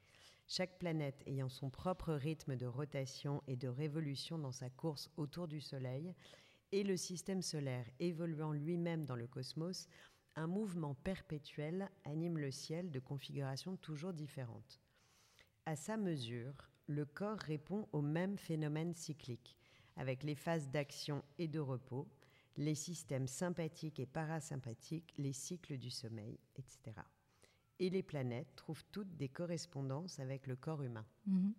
Chaque 0.47 0.79
planète 0.79 1.21
ayant 1.25 1.49
son 1.49 1.69
propre 1.69 2.13
rythme 2.13 2.55
de 2.55 2.65
rotation 2.65 3.43
et 3.47 3.57
de 3.57 3.67
révolution 3.67 4.37
dans 4.37 4.53
sa 4.53 4.69
course 4.69 5.09
autour 5.17 5.47
du 5.47 5.59
Soleil, 5.59 6.13
et 6.71 6.83
le 6.83 6.97
système 6.97 7.41
solaire 7.41 7.85
évoluant 7.99 8.51
lui-même 8.51 9.05
dans 9.05 9.15
le 9.15 9.27
cosmos, 9.27 9.87
un 10.35 10.47
mouvement 10.47 10.93
perpétuel 10.93 11.89
anime 12.05 12.37
le 12.37 12.51
ciel 12.51 12.91
de 12.91 12.99
configurations 12.99 13.75
toujours 13.77 14.13
différentes. 14.13 14.81
À 15.65 15.75
sa 15.75 15.97
mesure, 15.97 16.69
le 16.87 17.05
corps 17.05 17.39
répond 17.39 17.87
au 17.91 18.01
même 18.01 18.37
phénomène 18.37 18.93
cyclique, 18.93 19.57
avec 19.97 20.23
les 20.23 20.35
phases 20.35 20.69
d'action 20.69 21.23
et 21.39 21.47
de 21.47 21.59
repos, 21.59 22.07
les 22.57 22.75
systèmes 22.75 23.27
sympathiques 23.27 23.99
et 23.99 24.05
parasympathiques, 24.05 25.13
les 25.17 25.33
cycles 25.33 25.77
du 25.77 25.89
sommeil, 25.89 26.39
etc. 26.55 26.99
Et 27.79 27.89
les 27.89 28.03
planètes 28.03 28.55
trouvent 28.55 28.83
toutes 28.91 29.15
des 29.15 29.29
correspondances 29.29 30.19
avec 30.19 30.47
le 30.47 30.55
corps 30.55 30.81
humain. 30.81 31.05
Mhm. 31.27 31.53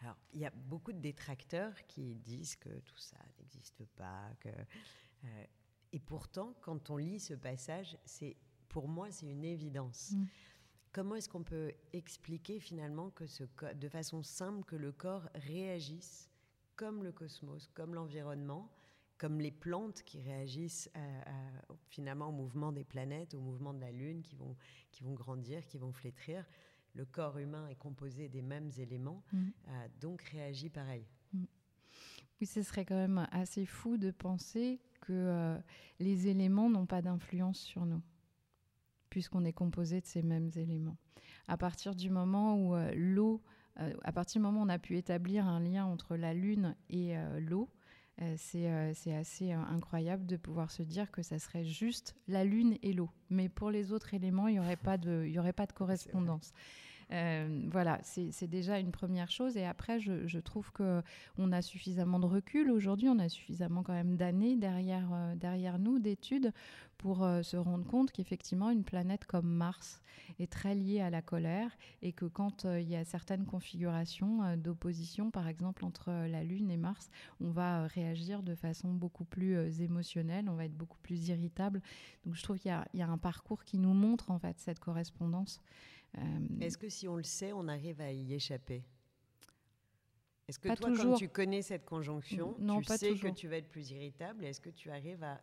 Alors, 0.00 0.16
il 0.32 0.40
y 0.40 0.46
a 0.46 0.50
beaucoup 0.50 0.92
de 0.92 1.00
détracteurs 1.00 1.74
qui 1.88 2.14
disent 2.14 2.54
que 2.54 2.68
tout 2.68 2.98
ça 2.98 3.16
n'existe 3.38 3.84
pas. 3.96 4.30
Que, 4.38 4.48
euh, 4.48 5.44
et 5.92 5.98
pourtant, 5.98 6.54
quand 6.60 6.90
on 6.90 6.96
lit 6.96 7.18
ce 7.18 7.34
passage, 7.34 7.98
c'est 8.04 8.36
pour 8.68 8.86
moi, 8.86 9.10
c'est 9.10 9.26
une 9.26 9.44
évidence. 9.44 10.12
Mm. 10.12 10.26
Comment 10.92 11.14
est-ce 11.16 11.28
qu'on 11.28 11.42
peut 11.42 11.72
expliquer 11.92 12.60
finalement 12.60 13.10
que 13.10 13.26
ce, 13.26 13.44
de 13.74 13.88
façon 13.88 14.22
simple 14.22 14.64
que 14.64 14.76
le 14.76 14.92
corps 14.92 15.28
réagisse 15.34 16.30
comme 16.76 17.02
le 17.02 17.10
cosmos, 17.10 17.68
comme 17.74 17.94
l'environnement, 17.94 18.70
comme 19.18 19.40
les 19.40 19.50
plantes 19.50 20.02
qui 20.04 20.20
réagissent 20.20 20.90
finalement 21.88 22.28
au 22.28 22.32
mouvement 22.32 22.72
des 22.72 22.84
planètes, 22.84 23.34
au 23.34 23.40
mouvement 23.40 23.74
de 23.74 23.80
la 23.80 23.90
Lune, 23.90 24.22
qui 24.22 24.36
vont, 24.36 24.56
qui 24.92 25.02
vont 25.02 25.14
grandir, 25.14 25.66
qui 25.66 25.76
vont 25.76 25.92
flétrir 25.92 26.44
le 26.98 27.04
corps 27.04 27.38
humain 27.38 27.68
est 27.68 27.76
composé 27.76 28.28
des 28.28 28.42
mêmes 28.42 28.70
éléments, 28.76 29.22
mm. 29.32 29.38
euh, 29.68 29.88
donc 30.00 30.20
réagit 30.22 30.68
pareil. 30.68 31.06
Mm. 31.32 31.44
Oui, 32.40 32.46
ce 32.46 32.62
serait 32.62 32.84
quand 32.84 32.96
même 32.96 33.26
assez 33.30 33.66
fou 33.66 33.96
de 33.96 34.10
penser 34.10 34.80
que 35.00 35.12
euh, 35.12 35.58
les 36.00 36.26
éléments 36.28 36.68
n'ont 36.68 36.86
pas 36.86 37.00
d'influence 37.00 37.60
sur 37.60 37.86
nous, 37.86 38.02
puisqu'on 39.10 39.44
est 39.44 39.52
composé 39.52 40.00
de 40.00 40.06
ces 40.06 40.22
mêmes 40.22 40.50
éléments. 40.56 40.96
À 41.46 41.56
partir 41.56 41.94
du 41.94 42.10
moment 42.10 42.56
où 42.56 42.74
euh, 42.74 42.92
l'eau, 42.94 43.42
à 44.02 44.10
partir 44.10 44.40
du 44.40 44.44
moment 44.44 44.60
où 44.60 44.64
on 44.64 44.68
a 44.68 44.80
pu 44.80 44.96
établir 44.96 45.46
un 45.46 45.60
lien 45.60 45.86
entre 45.86 46.16
la 46.16 46.34
Lune 46.34 46.74
et 46.90 47.14
l'eau, 47.38 47.70
c'est 48.36 49.14
assez 49.14 49.52
incroyable 49.52 50.26
de 50.26 50.36
pouvoir 50.36 50.70
se 50.70 50.82
dire 50.82 51.10
que 51.10 51.22
ça 51.22 51.38
serait 51.38 51.64
juste 51.64 52.16
la 52.26 52.44
Lune 52.44 52.76
et 52.82 52.92
l'eau. 52.92 53.10
Mais 53.30 53.48
pour 53.48 53.70
les 53.70 53.92
autres 53.92 54.14
éléments, 54.14 54.48
il 54.48 54.54
n'y 54.54 54.60
aurait, 54.60 54.76
pas 54.76 54.98
de, 54.98 55.38
aurait 55.38 55.52
pas 55.52 55.66
de 55.66 55.72
correspondance. 55.72 56.52
Euh, 57.10 57.62
voilà, 57.70 58.00
c'est 58.02 58.46
déjà 58.46 58.78
une 58.78 58.90
première 58.90 59.30
chose. 59.30 59.56
Et 59.56 59.64
après, 59.64 59.98
je, 60.00 60.38
trouve 60.38 60.70
qu'on 60.72 61.52
a 61.52 61.62
suffisamment 61.62 62.18
de 62.18 62.26
recul 62.26 62.70
aujourd'hui, 62.70 63.08
on 63.08 63.18
a 63.18 63.28
suffisamment 63.28 63.82
quand 63.82 63.92
même 63.92 64.16
d'années 64.16 64.56
derrière, 64.56 65.08
euh, 65.12 65.34
derrière 65.34 65.78
nous, 65.78 65.98
d'études, 65.98 66.52
pour 66.96 67.22
euh, 67.22 67.42
se 67.42 67.56
rendre 67.56 67.86
compte 67.86 68.12
qu'effectivement, 68.12 68.70
une 68.70 68.84
planète 68.84 69.24
comme 69.24 69.48
Mars 69.48 70.02
est 70.38 70.50
très 70.50 70.74
liée 70.74 71.00
à 71.00 71.10
la 71.10 71.22
colère 71.22 71.70
et 72.02 72.12
que 72.12 72.24
quand 72.24 72.64
il 72.64 72.88
y 72.88 72.96
a 72.96 73.04
certaines 73.04 73.46
configurations 73.46 74.56
d'opposition, 74.56 75.30
par 75.30 75.48
exemple 75.48 75.84
entre 75.84 76.10
la 76.10 76.42
Lune 76.42 76.70
et 76.70 76.76
Mars, 76.76 77.08
on 77.40 77.50
va 77.50 77.86
réagir 77.86 78.42
de 78.42 78.54
façon 78.54 78.92
beaucoup 78.92 79.24
plus 79.24 79.80
émotionnelle, 79.80 80.48
on 80.48 80.54
va 80.54 80.64
être 80.64 80.76
beaucoup 80.76 80.98
plus 81.02 81.28
irritable. 81.28 81.80
Donc 82.26 82.34
je 82.34 82.42
trouve 82.42 82.58
qu'il 82.58 82.72
y, 82.94 82.98
y, 82.98 83.02
a 83.02 83.08
un 83.08 83.18
parcours 83.18 83.64
qui 83.64 83.78
nous 83.78 83.94
montre 83.94 84.30
en 84.30 84.38
fait 84.38 84.58
cette 84.58 84.80
correspondance. 84.80 85.62
Euh, 86.16 86.20
Est-ce 86.60 86.78
que 86.78 86.88
si 86.88 87.06
on 87.06 87.16
le 87.16 87.22
sait, 87.22 87.52
on 87.52 87.68
arrive 87.68 88.00
à 88.00 88.12
y 88.12 88.34
échapper? 88.34 88.84
Est-ce 90.48 90.58
que 90.58 90.74
toi, 90.74 90.90
quand 90.96 91.14
tu 91.16 91.28
connais 91.28 91.60
cette 91.60 91.84
conjonction, 91.84 92.54
tu 92.54 92.84
sais 92.84 93.14
que 93.14 93.28
tu 93.28 93.48
vas 93.48 93.56
être 93.58 93.68
plus 93.68 93.90
irritable? 93.90 94.46
Est-ce 94.46 94.60
que 94.60 94.70
tu 94.70 94.90
arrives 94.90 95.22
à 95.22 95.40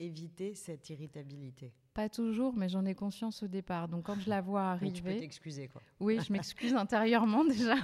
éviter 0.00 0.54
cette 0.54 0.90
irritabilité? 0.90 1.72
Pas 1.92 2.08
toujours, 2.08 2.54
mais 2.54 2.68
j'en 2.68 2.84
ai 2.84 2.94
conscience 2.94 3.42
au 3.42 3.48
départ. 3.48 3.88
Donc 3.88 4.04
quand 4.04 4.18
je 4.20 4.30
la 4.30 4.40
vois 4.40 4.62
arriver, 4.70 4.92
tu 4.92 5.02
peux 5.02 5.16
t'excuser 5.16 5.68
quoi. 5.68 5.82
Oui, 5.98 6.18
je 6.20 6.32
m'excuse 6.32 6.74
intérieurement 6.74 7.44
déjà 7.46 7.76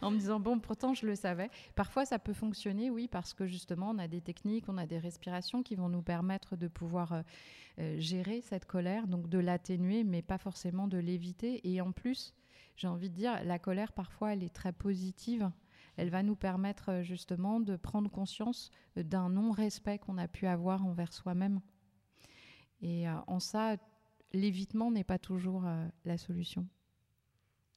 en 0.00 0.10
me 0.10 0.18
disant 0.18 0.40
bon, 0.40 0.58
pourtant 0.58 0.94
je 0.94 1.06
le 1.06 1.14
savais. 1.14 1.50
Parfois 1.74 2.06
ça 2.06 2.18
peut 2.18 2.32
fonctionner, 2.32 2.90
oui, 2.90 3.08
parce 3.08 3.34
que 3.34 3.46
justement 3.46 3.90
on 3.90 3.98
a 3.98 4.08
des 4.08 4.20
techniques, 4.20 4.68
on 4.68 4.78
a 4.78 4.86
des 4.86 4.98
respirations 4.98 5.62
qui 5.62 5.74
vont 5.74 5.88
nous 5.88 6.02
permettre 6.02 6.56
de 6.56 6.68
pouvoir 6.68 7.12
euh, 7.12 7.22
euh, 7.78 7.96
gérer 7.98 8.40
cette 8.40 8.64
colère, 8.64 9.06
donc 9.06 9.28
de 9.28 9.38
l'atténuer, 9.38 10.02
mais 10.02 10.22
pas 10.22 10.38
forcément 10.38 10.88
de 10.88 10.98
l'éviter. 10.98 11.60
Et 11.70 11.80
en 11.82 11.92
plus, 11.92 12.34
j'ai 12.76 12.88
envie 12.88 13.10
de 13.10 13.14
dire, 13.14 13.44
la 13.44 13.58
colère 13.58 13.92
parfois 13.92 14.32
elle 14.32 14.42
est 14.42 14.54
très 14.54 14.72
positive 14.72 15.50
elle 15.96 16.10
va 16.10 16.22
nous 16.22 16.36
permettre 16.36 16.90
euh, 16.90 17.02
justement 17.02 17.60
de 17.60 17.76
prendre 17.76 18.10
conscience 18.10 18.70
d'un 18.96 19.30
non-respect 19.30 19.98
qu'on 19.98 20.18
a 20.18 20.28
pu 20.28 20.46
avoir 20.46 20.84
envers 20.84 21.12
soi-même. 21.12 21.60
Et 22.80 23.08
euh, 23.08 23.14
en 23.26 23.40
ça, 23.40 23.76
l'évitement 24.32 24.90
n'est 24.90 25.04
pas 25.04 25.18
toujours 25.18 25.64
la 26.04 26.18
solution. 26.18 26.66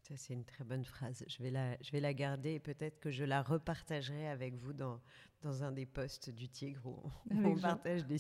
Ça, 0.10 0.18
c'est 0.18 0.34
une 0.34 0.46
très 0.46 0.64
bonne 0.64 0.86
phrase. 0.86 1.24
Je 1.28 1.44
vais 1.44 1.52
la, 1.52 1.78
je 1.82 1.92
vais 1.92 2.00
la 2.00 2.16
garder 2.16 2.54
et 2.54 2.60
peut-être 2.60 3.00
que 3.00 3.12
je 3.12 3.24
la 3.24 3.44
repartagerai 3.44 4.28
avec 4.28 4.56
vous 4.56 4.74
dans, 4.74 5.00
dans 5.44 5.64
un 5.64 5.72
des 5.72 5.86
posts 5.86 6.32
du 6.32 6.50
Tigre 6.50 6.86
où 6.88 7.00
on, 7.32 7.56
partage 7.56 8.06
des, 8.08 8.18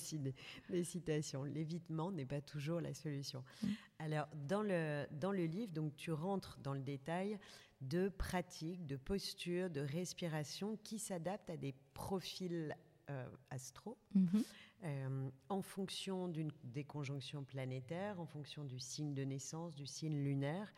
des, 0.70 0.84
citations. 0.84 1.44
L'évitement 1.44 2.12
n'est 2.12 2.28
pas 2.28 2.42
toujours 2.42 2.80
la 2.80 2.94
solution. 2.94 3.44
Mm. 3.64 3.68
Alors, 4.00 4.28
dans 4.48 4.62
le, 4.62 5.08
dans 5.12 5.32
le 5.32 5.46
livre, 5.46 5.74
donc, 5.74 5.96
tu 5.96 6.12
rentres 6.12 6.60
dans 6.62 6.74
le 6.74 6.82
détail 6.82 7.40
de 7.82 8.10
pratiques, 8.10 8.86
de 8.86 8.96
postures, 8.96 9.72
de 9.72 9.82
respiration 9.82 10.78
qui 10.84 11.00
s'adaptent 11.00 11.50
à 11.50 11.58
des 11.58 11.74
profils 11.94 12.76
euh, 13.10 13.28
astro, 13.50 13.98
mhm. 14.14 14.44
Euh, 14.84 15.30
en 15.50 15.62
fonction 15.62 16.32
des 16.64 16.84
conjonctions 16.84 17.44
planétaires, 17.44 18.20
en 18.20 18.26
fonction 18.26 18.64
du 18.64 18.80
signe 18.80 19.14
de 19.14 19.24
naissance, 19.24 19.76
du 19.76 19.86
signe 19.86 20.24
lunaire. 20.24 20.74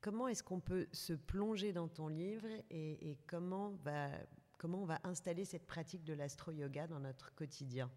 Comment 0.00 0.28
est-ce 0.28 0.42
qu'on 0.42 0.60
peut 0.60 0.86
se 0.92 1.12
plonger 1.12 1.72
dans 1.72 1.88
ton 1.88 2.08
livre 2.08 2.46
et, 2.70 3.18
comment, 3.26 3.72
on 4.64 4.84
va 4.84 5.00
installer 5.04 5.44
cette 5.44 5.66
pratique 5.66 6.04
de 6.04 6.12
l'astro-yoga 6.12 6.86
dans 6.86 7.00
notre 7.00 7.34
quotidien? 7.34 7.90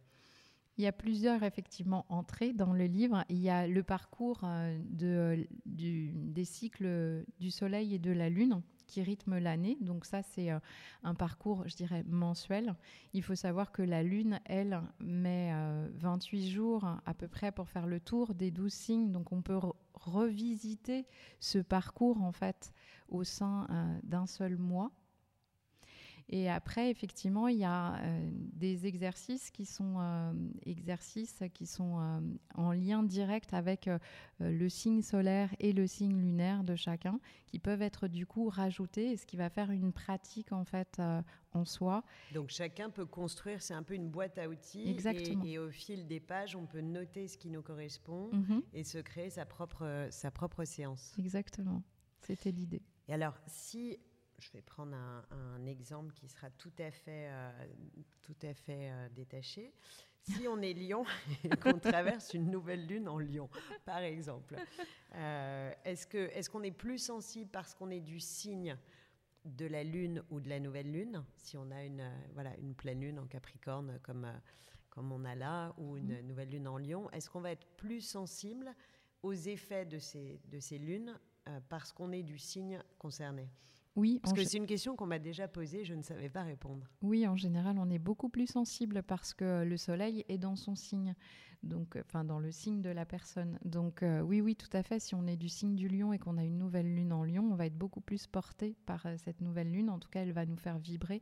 Il 0.78 0.84
y 0.84 0.88
a 0.88 0.92
plusieurs 0.92 1.44
effectivement 1.44 2.06
entrées 2.10 2.52
dans 2.52 2.74
le 2.74 2.86
livre. 2.86 3.24
Il 3.30 3.38
y 3.38 3.50
a 3.50 3.66
le 3.66 3.82
parcours 3.82 4.42
euh, 4.44 4.78
de, 4.84 5.48
des 5.66 6.46
cycles 6.46 7.24
du 7.40 7.50
Soleil 7.50 7.96
et 7.96 8.00
de 8.00 8.12
la 8.12 8.30
Lune 8.30 8.62
qui 8.86 9.02
rythment 9.02 9.40
l'année. 9.40 9.78
Donc 9.82 10.06
ça, 10.06 10.22
c'est 10.22 10.52
euh, 10.52 10.60
un 11.04 11.16
parcours, 11.16 11.68
je 11.68 11.76
dirais, 11.76 12.04
mensuel. 12.08 12.76
Il 13.14 13.24
faut 13.24 13.36
savoir 13.36 13.72
que 13.72 13.82
la 13.82 14.04
Lune, 14.04 14.40
elle, 14.46 14.82
met 15.00 15.54
28 15.96 16.46
euh, 16.46 16.50
jours 16.50 16.88
à 17.06 17.14
peu 17.14 17.28
près 17.28 17.52
pour 17.52 17.70
faire 17.70 17.88
le 17.88 18.00
tour 18.00 18.34
des 18.34 18.52
12 18.52 18.74
signes. 18.74 19.12
Donc 19.12 19.32
on 19.32 19.42
peut 19.42 19.60
revisiter 19.94 21.06
ce 21.40 21.60
parcours, 21.60 22.22
en 22.22 22.32
fait, 22.32 22.74
au 23.10 23.24
sein 23.24 23.68
d'un 24.04 24.26
seul 24.26 24.58
mois. 24.58 24.92
Et 26.30 26.50
après, 26.50 26.90
effectivement, 26.90 27.48
il 27.48 27.60
y 27.60 27.66
a 27.66 27.98
euh, 27.98 28.30
des 28.34 28.88
exercices 28.88 29.52
qui 29.52 29.66
sont, 29.66 29.98
euh, 30.00 30.34
exercices 30.66 31.44
qui 31.54 31.68
sont 31.68 32.00
euh, 32.00 32.20
en 32.56 32.72
lien 32.72 33.04
direct 33.04 33.54
avec 33.54 33.90
le 34.40 34.70
signe 34.70 35.02
solaire 35.02 35.54
et 35.60 35.72
le 35.72 35.86
signe 35.86 36.18
lunaire 36.18 36.64
de 36.64 36.76
chacun, 36.76 37.20
qui 37.46 37.60
peuvent 37.60 37.82
être 37.82 38.08
du 38.08 38.26
coup 38.26 38.50
rajoutés, 38.50 39.18
ce 39.18 39.26
qui 39.26 39.38
va 39.38 39.50
faire 39.50 39.70
une 39.72 39.94
pratique 39.94 40.52
en 40.52 40.66
fait 40.66 41.00
en 41.54 41.64
soi. 41.64 42.04
Donc 42.34 42.50
chacun 42.50 42.90
peut 42.90 43.06
construire, 43.06 43.62
c'est 43.62 43.74
un 43.74 43.84
peu 43.84 43.94
une 43.94 44.10
boîte 44.10 44.38
à 44.38 44.50
outils. 44.50 44.90
Exactement. 44.90 45.44
Et, 45.46 45.60
au 45.60 45.70
fil 45.70 46.08
des 46.08 46.20
pages, 46.20 46.56
on 46.56 46.66
peut 46.66 46.82
noter 46.82 47.28
ce 47.28 47.38
qui 47.38 47.50
nous 47.50 47.62
correspond 47.62 48.30
mhm. 48.34 48.62
et 48.74 48.84
se 48.84 48.98
créer 48.98 49.30
sa 49.30 49.46
propre, 49.46 50.08
sa 50.10 50.32
propre 50.32 50.66
séance. 50.66 51.14
Exactement. 51.18 51.84
C'était 52.22 52.52
l'idée. 52.52 52.82
Et 53.08 53.14
alors, 53.14 53.38
si 53.46 54.00
je 54.40 54.52
vais 54.52 54.62
prendre 54.62 54.96
un, 54.96 55.66
exemple 55.66 56.14
qui 56.14 56.28
sera 56.28 56.50
tout 56.52 56.72
à 56.80 56.92
fait, 56.92 57.30
euh, 57.30 57.52
tout 58.22 58.36
à 58.44 58.54
fait 58.54 58.92
euh, 58.92 59.10
détaché. 59.10 59.74
Si 60.22 60.48
on 60.48 60.62
est 60.62 60.74
Lion 60.74 61.06
et 61.44 61.50
qu'on 61.50 61.80
traverse 61.80 62.34
une 62.34 62.50
nouvelle 62.50 62.86
lune 62.86 63.08
en 63.08 63.20
Lion, 63.20 63.50
par 63.86 64.00
exemple, 64.00 64.56
euh, 65.16 65.72
est-ce 65.84 66.08
que 66.08 66.30
est-ce 66.34 66.50
qu'on 66.50 66.64
est 66.64 66.72
plus 66.72 66.98
sensible 66.98 67.50
parce 67.52 67.76
qu'on 67.76 67.90
est 67.92 68.02
du 68.02 68.20
signe 68.20 68.78
de 69.46 69.68
la 69.68 69.84
lune 69.84 70.24
ou 70.32 70.40
de 70.40 70.50
la 70.50 70.60
nouvelle 70.60 70.92
lune 70.92 71.24
Si 71.38 71.58
on 71.58 71.70
a 71.70 71.84
une 71.84 72.10
voilà 72.34 72.56
une 72.58 72.74
pleine 72.74 73.02
lune 73.02 73.20
en 73.20 73.28
Capricorne 73.28 74.00
comme 74.02 74.28
comme 74.90 75.12
on 75.12 75.26
a 75.26 75.36
là 75.36 75.76
ou 75.78 75.98
une 75.98 76.20
mmh. 76.20 76.28
nouvelle 76.28 76.50
lune 76.50 76.68
en 76.68 76.78
Lion, 76.78 77.10
est-ce 77.12 77.30
qu'on 77.30 77.42
va 77.42 77.52
être 77.52 77.68
plus 77.78 78.02
sensible 78.02 78.74
aux 79.22 79.34
effets 79.34 79.86
de 79.86 80.00
ces 80.00 80.40
de 80.46 80.60
ces 80.60 80.80
lunes 80.80 81.20
parce 81.70 81.92
qu'on 81.92 82.12
est 82.12 82.24
du 82.24 82.40
signe 82.40 82.82
concerné? 82.98 83.48
Oui, 83.96 84.20
parce 84.22 84.34
que 84.34 84.44
c'est 84.44 84.58
une 84.58 84.66
question 84.66 84.96
qu'on 84.96 85.06
m'a 85.06 85.20
déjà 85.20 85.48
posée, 85.48 85.86
je 85.86 85.94
ne 85.94 86.02
savais 86.02 86.30
pas 86.30 86.44
répondre. 86.44 86.86
Oui, 87.02 87.26
en 87.28 87.38
général, 87.38 87.78
on 87.80 87.90
est 87.90 88.00
beaucoup 88.00 88.28
plus 88.28 88.48
sensible 88.48 89.04
parce 89.04 89.34
que 89.34 89.64
le 89.64 89.78
soleil 89.78 90.26
est 90.28 90.38
dans 90.38 90.58
son 90.58 90.76
signe, 90.76 91.16
donc 91.64 91.98
enfin 92.06 92.26
dans 92.26 92.40
le 92.40 92.52
signe 92.52 92.82
de 92.82 92.90
la 92.90 93.06
personne. 93.06 93.58
Donc 93.64 94.04
euh, 94.04 94.20
oui, 94.20 94.42
oui, 94.42 94.56
tout 94.56 94.70
à 94.74 94.84
fait. 94.84 95.00
Si 95.00 95.16
on 95.16 95.26
est 95.28 95.38
du 95.38 95.48
signe 95.48 95.76
du 95.76 95.88
lion 95.88 96.12
et 96.12 96.20
qu'on 96.20 96.38
a 96.38 96.44
une 96.44 96.58
nouvelle 96.58 96.94
lune 96.94 97.14
en 97.14 97.24
lion, 97.24 97.48
on 97.50 97.56
va 97.56 97.68
être 97.68 97.78
beaucoup 97.78 98.02
plus 98.02 98.28
porté 98.28 98.76
par 98.86 99.06
euh, 99.06 99.16
cette 99.18 99.40
nouvelle 99.40 99.72
lune. 99.72 99.90
En 99.90 100.00
tout 100.00 100.10
cas, 100.10 100.22
elle 100.22 100.34
va 100.34 100.46
nous 100.46 100.58
faire 100.58 100.78
vibrer 100.78 101.22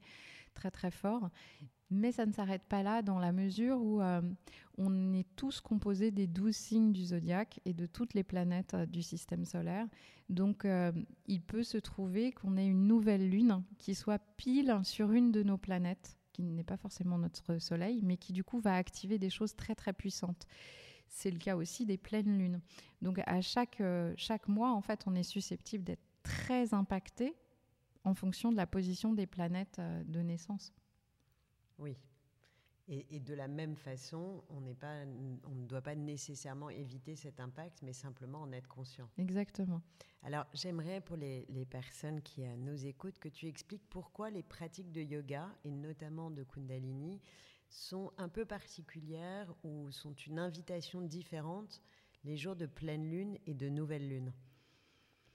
très 0.54 0.72
très 0.72 0.92
fort. 0.92 1.30
Mais 1.94 2.12
ça 2.12 2.26
ne 2.26 2.32
s'arrête 2.32 2.64
pas 2.64 2.82
là 2.82 3.04
dans 3.04 3.20
la 3.20 3.32
mesure 3.32 3.80
où 3.80 4.02
euh, 4.02 4.22
on 4.80 5.14
est 5.14 5.28
tous 5.36 5.62
composés 5.62 6.10
des 6.10 6.26
douze 6.26 6.56
signes 6.56 6.92
du 6.92 7.06
zodiaque 7.06 7.60
et 7.66 7.74
de 7.74 7.86
toutes 7.86 8.16
les 8.16 8.24
planètes 8.24 8.74
euh, 8.74 8.86
du 8.88 9.04
système 9.04 9.46
solaire. 9.46 9.86
Donc 10.28 10.66
euh, 10.66 10.92
il 11.28 11.42
peut 11.42 11.62
se 11.62 11.78
trouver 11.78 12.32
qu'on 12.32 12.58
ait 12.58 12.66
une 12.66 12.88
nouvelle 12.88 13.30
lune 13.30 13.64
qui 13.78 13.94
soit 13.94 14.20
pile 14.38 14.80
sur 14.84 15.12
une 15.12 15.32
de 15.32 15.44
nos 15.44 15.58
planètes, 15.58 16.18
qui 16.32 16.42
n'est 16.42 16.64
pas 16.64 16.78
forcément 16.78 17.20
notre 17.20 17.60
Soleil, 17.60 18.02
mais 18.04 18.18
qui 18.18 18.34
du 18.34 18.44
coup 18.44 18.60
va 18.60 18.76
activer 18.76 19.20
des 19.20 19.30
choses 19.30 19.56
très 19.56 19.76
très 19.76 19.94
puissantes. 19.94 20.48
C'est 21.10 21.30
le 21.30 21.38
cas 21.38 21.56
aussi 21.56 21.86
des 21.86 21.98
pleines 21.98 22.40
lunes. 22.40 22.60
Donc 23.04 23.22
à 23.28 23.40
chaque, 23.42 23.84
chaque 24.18 24.48
mois, 24.48 24.72
en 24.74 24.82
fait, 24.82 25.04
on 25.06 25.14
est 25.14 25.22
susceptible 25.22 25.84
d'être 25.84 26.02
très 26.24 26.74
impacté 26.74 27.36
en 28.04 28.14
fonction 28.14 28.52
de 28.52 28.58
la 28.58 28.68
position 28.68 29.14
des 29.14 29.28
planètes 29.28 29.80
de 29.80 30.20
naissance. 30.20 30.74
Oui. 31.78 31.98
Et, 32.90 33.22
de 33.22 33.34
la 33.34 33.48
même 33.48 33.78
façon, 33.78 34.44
on, 34.50 34.62
pas, 34.76 35.06
on 35.46 35.56
ne 35.56 35.66
doit 35.66 35.82
pas 35.82 35.96
nécessairement 35.96 36.70
éviter 36.70 37.16
cet 37.16 37.40
impact, 37.40 37.82
mais 37.82 37.94
simplement 37.94 38.42
en 38.42 38.52
être 38.52 38.68
conscient. 38.68 39.10
Exactement. 39.18 39.82
Alors, 40.22 40.46
j'aimerais 40.54 41.00
pour 41.00 41.16
les, 41.16 41.66
personnes 41.70 42.22
qui 42.22 42.44
euh, 42.44 42.56
nous 42.58 42.86
écoutent 42.86 43.20
que 43.20 43.30
tu 43.30 43.48
expliques 43.48 43.88
pourquoi 43.90 44.30
les 44.30 44.44
pratiques 44.44 44.92
de 44.92 45.02
yoga, 45.02 45.50
et 45.64 45.72
notamment 45.72 46.30
de 46.30 46.44
Kundalini, 46.44 47.22
sont 47.70 48.12
un 48.18 48.28
peu 48.28 48.46
particulières 48.46 49.54
ou 49.64 49.90
sont 49.92 50.14
une 50.14 50.38
invitation 50.38 51.02
différente 51.02 51.82
les 52.26 52.36
jours 52.36 52.56
de 52.56 52.66
pleine 52.66 53.10
lune 53.10 53.38
et 53.46 53.54
de 53.54 53.70
nouvelle 53.70 54.08
lune. 54.10 54.34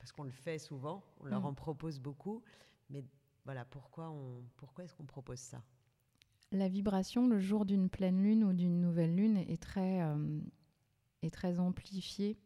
Parce 0.08 0.16
qu'on 0.16 0.24
le 0.24 0.30
fait 0.30 0.58
souvent, 0.58 1.04
on 1.20 1.26
leur 1.26 1.42
mm. 1.42 1.44
en 1.44 1.52
propose 1.52 2.00
beaucoup, 2.00 2.42
mais 2.88 3.04
voilà, 3.44 3.66
pourquoi, 3.66 4.10
pourquoi 4.56 4.84
est-ce 4.84 4.94
qu'on 4.94 5.04
propose 5.04 5.38
ça? 5.38 5.62
La 6.50 6.66
vibration 6.66 7.28
le 7.28 7.38
jour 7.38 7.66
d'une 7.66 7.90
pleine 7.90 8.22
lune 8.22 8.42
ou 8.42 8.54
d'une 8.54 8.80
nouvelle 8.80 9.14
lune 9.14 9.36
est 9.36 9.62
très, 9.62 10.00
euh, 10.00 10.40
est 11.20 11.28
très 11.28 11.60
amplifiée. 11.60 12.38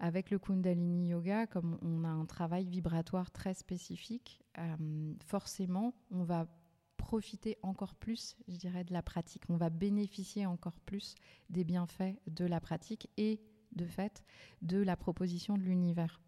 Avec 0.00 0.32
le 0.32 0.40
Kundalini 0.40 1.10
Yoga, 1.10 1.46
comme 1.46 1.78
on 1.80 2.02
a 2.02 2.08
un 2.08 2.26
travail 2.26 2.66
vibratoire 2.66 3.30
très 3.30 3.54
spécifique, 3.54 4.42
euh, 4.58 5.14
forcément, 5.24 5.94
on 6.10 6.24
va 6.24 6.48
profiter 6.96 7.56
encore 7.62 7.94
plus, 7.94 8.36
je 8.48 8.56
dirais, 8.56 8.82
de 8.82 8.92
la 8.92 9.02
pratique. 9.02 9.44
On 9.48 9.56
va 9.56 9.70
bénéficier 9.70 10.44
encore 10.44 10.80
plus 10.80 11.14
des 11.50 11.62
bienfaits 11.62 12.16
de 12.26 12.46
la 12.46 12.58
pratique 12.58 13.08
et, 13.16 13.40
de 13.76 13.86
fait, 13.86 14.24
de 14.60 14.82
la 14.82 14.96
proposition 14.96 15.56
de 15.56 15.62
l'univers 15.62 16.20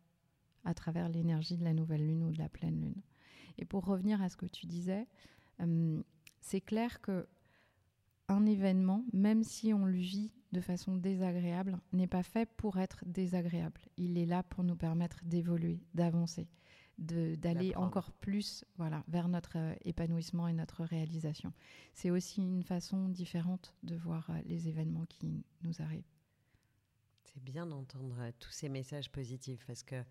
à 0.64 0.74
travers 0.74 1.08
l'énergie 1.08 1.56
de 1.56 1.64
la 1.64 1.74
nouvelle 1.74 2.06
lune 2.06 2.24
ou 2.24 2.30
de 2.30 2.38
la 2.38 2.48
pleine 2.48 2.80
lune. 2.80 3.02
Et 3.58 3.64
pour 3.64 3.84
revenir 3.84 4.22
à 4.22 4.28
ce 4.28 4.36
que 4.36 4.46
tu 4.46 4.66
disais, 4.66 5.06
euh, 5.60 6.02
c'est 6.40 6.60
clair 6.60 7.00
que 7.00 7.26
un 8.28 8.44
événement, 8.46 9.04
même 9.12 9.42
si 9.42 9.72
on 9.72 9.86
le 9.86 9.96
vit 9.96 10.30
de 10.52 10.60
façon 10.60 10.96
désagréable, 10.96 11.78
n'est 11.92 12.06
pas 12.06 12.22
fait 12.22 12.48
pour 12.56 12.78
être 12.78 13.02
désagréable. 13.06 13.80
Il 13.96 14.18
est 14.18 14.26
là 14.26 14.42
pour 14.42 14.64
nous 14.64 14.76
permettre 14.76 15.24
d'évoluer, 15.24 15.80
d'avancer, 15.94 16.46
d'aller 16.98 17.74
encore 17.76 18.12
plus 18.12 18.64
voilà, 18.76 19.04
vers 19.08 19.28
notre 19.28 19.56
euh, 19.56 19.74
épanouissement 19.84 20.48
et 20.48 20.52
notre 20.52 20.84
réalisation. 20.84 21.52
C'est 21.94 22.10
aussi 22.10 22.42
une 22.42 22.62
façon 22.62 23.08
différente 23.08 23.74
de 23.82 23.96
voir 23.96 24.28
euh, 24.30 24.38
les 24.46 24.68
événements 24.68 25.06
qui 25.06 25.44
nous 25.62 25.80
arrivent. 25.80 26.10
C'est 27.24 27.42
bien 27.42 27.66
d'entendre 27.66 28.30
tous 28.40 28.50
ces 28.50 28.68
messages 28.68 29.10
positifs 29.10 29.64
parce 29.66 29.82
que 29.82 30.02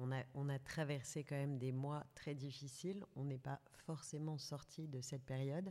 on 0.00 0.10
a, 0.12 0.22
on 0.34 0.48
a 0.48 0.58
traversé 0.58 1.24
quand 1.24 1.36
même 1.36 1.58
des 1.58 1.72
mois 1.72 2.04
très 2.14 2.34
difficiles. 2.34 3.04
On 3.16 3.24
n'est 3.24 3.38
pas 3.38 3.60
forcément 3.86 4.38
sorti 4.38 4.88
de 4.88 5.00
cette 5.00 5.24
période. 5.24 5.70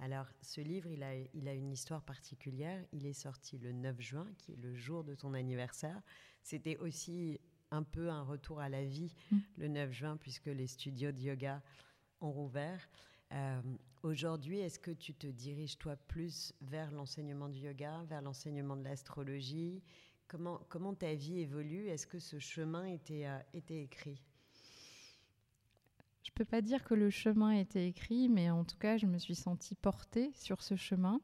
Alors, 0.00 0.26
ce 0.40 0.60
livre, 0.60 0.88
il 0.88 1.02
a, 1.02 1.14
il 1.34 1.46
a 1.46 1.54
une 1.54 1.70
histoire 1.70 2.02
particulière. 2.02 2.82
Il 2.92 3.06
est 3.06 3.12
sorti 3.12 3.58
le 3.58 3.72
9 3.72 4.00
juin, 4.00 4.26
qui 4.38 4.52
est 4.52 4.56
le 4.56 4.74
jour 4.74 5.04
de 5.04 5.14
ton 5.14 5.34
anniversaire. 5.34 6.00
C'était 6.42 6.78
aussi 6.78 7.38
un 7.70 7.82
peu 7.82 8.10
un 8.10 8.22
retour 8.22 8.60
à 8.60 8.68
la 8.68 8.84
vie 8.84 9.14
mm. 9.30 9.38
le 9.58 9.68
9 9.68 9.92
juin, 9.92 10.16
puisque 10.16 10.46
les 10.46 10.66
studios 10.66 11.12
de 11.12 11.20
yoga 11.20 11.62
ont 12.20 12.32
rouvert. 12.32 12.88
Euh, 13.32 13.60
aujourd'hui, 14.02 14.58
est-ce 14.58 14.78
que 14.78 14.90
tu 14.90 15.14
te 15.14 15.26
diriges, 15.26 15.78
toi, 15.78 15.96
plus 15.96 16.54
vers 16.62 16.90
l'enseignement 16.90 17.48
du 17.48 17.60
yoga, 17.60 18.02
vers 18.08 18.22
l'enseignement 18.22 18.76
de 18.76 18.84
l'astrologie? 18.84 19.82
Comment, 20.30 20.94
ta 20.94 21.12
vie 21.14 21.40
évolue? 21.40 21.88
Est-ce 21.88 22.06
que 22.06 22.20
ce 22.20 22.38
chemin 22.38 22.84
était, 22.84 23.26
euh, 23.26 23.38
écrit? 23.68 24.22
Je 26.22 26.30
ne 26.30 26.34
peux 26.34 26.44
pas 26.44 26.60
dire 26.60 26.84
que 26.84 26.94
le 26.94 27.10
chemin 27.10 27.50
était 27.50 27.88
écrit, 27.88 28.28
mais 28.28 28.48
en 28.48 28.64
tout 28.64 28.76
cas, 28.78 28.96
je 28.96 29.06
me 29.06 29.18
suis 29.18 29.34
sentie 29.34 29.74
portée 29.74 30.30
sur 30.34 30.62
ce 30.62 30.76
chemin. 30.76 31.20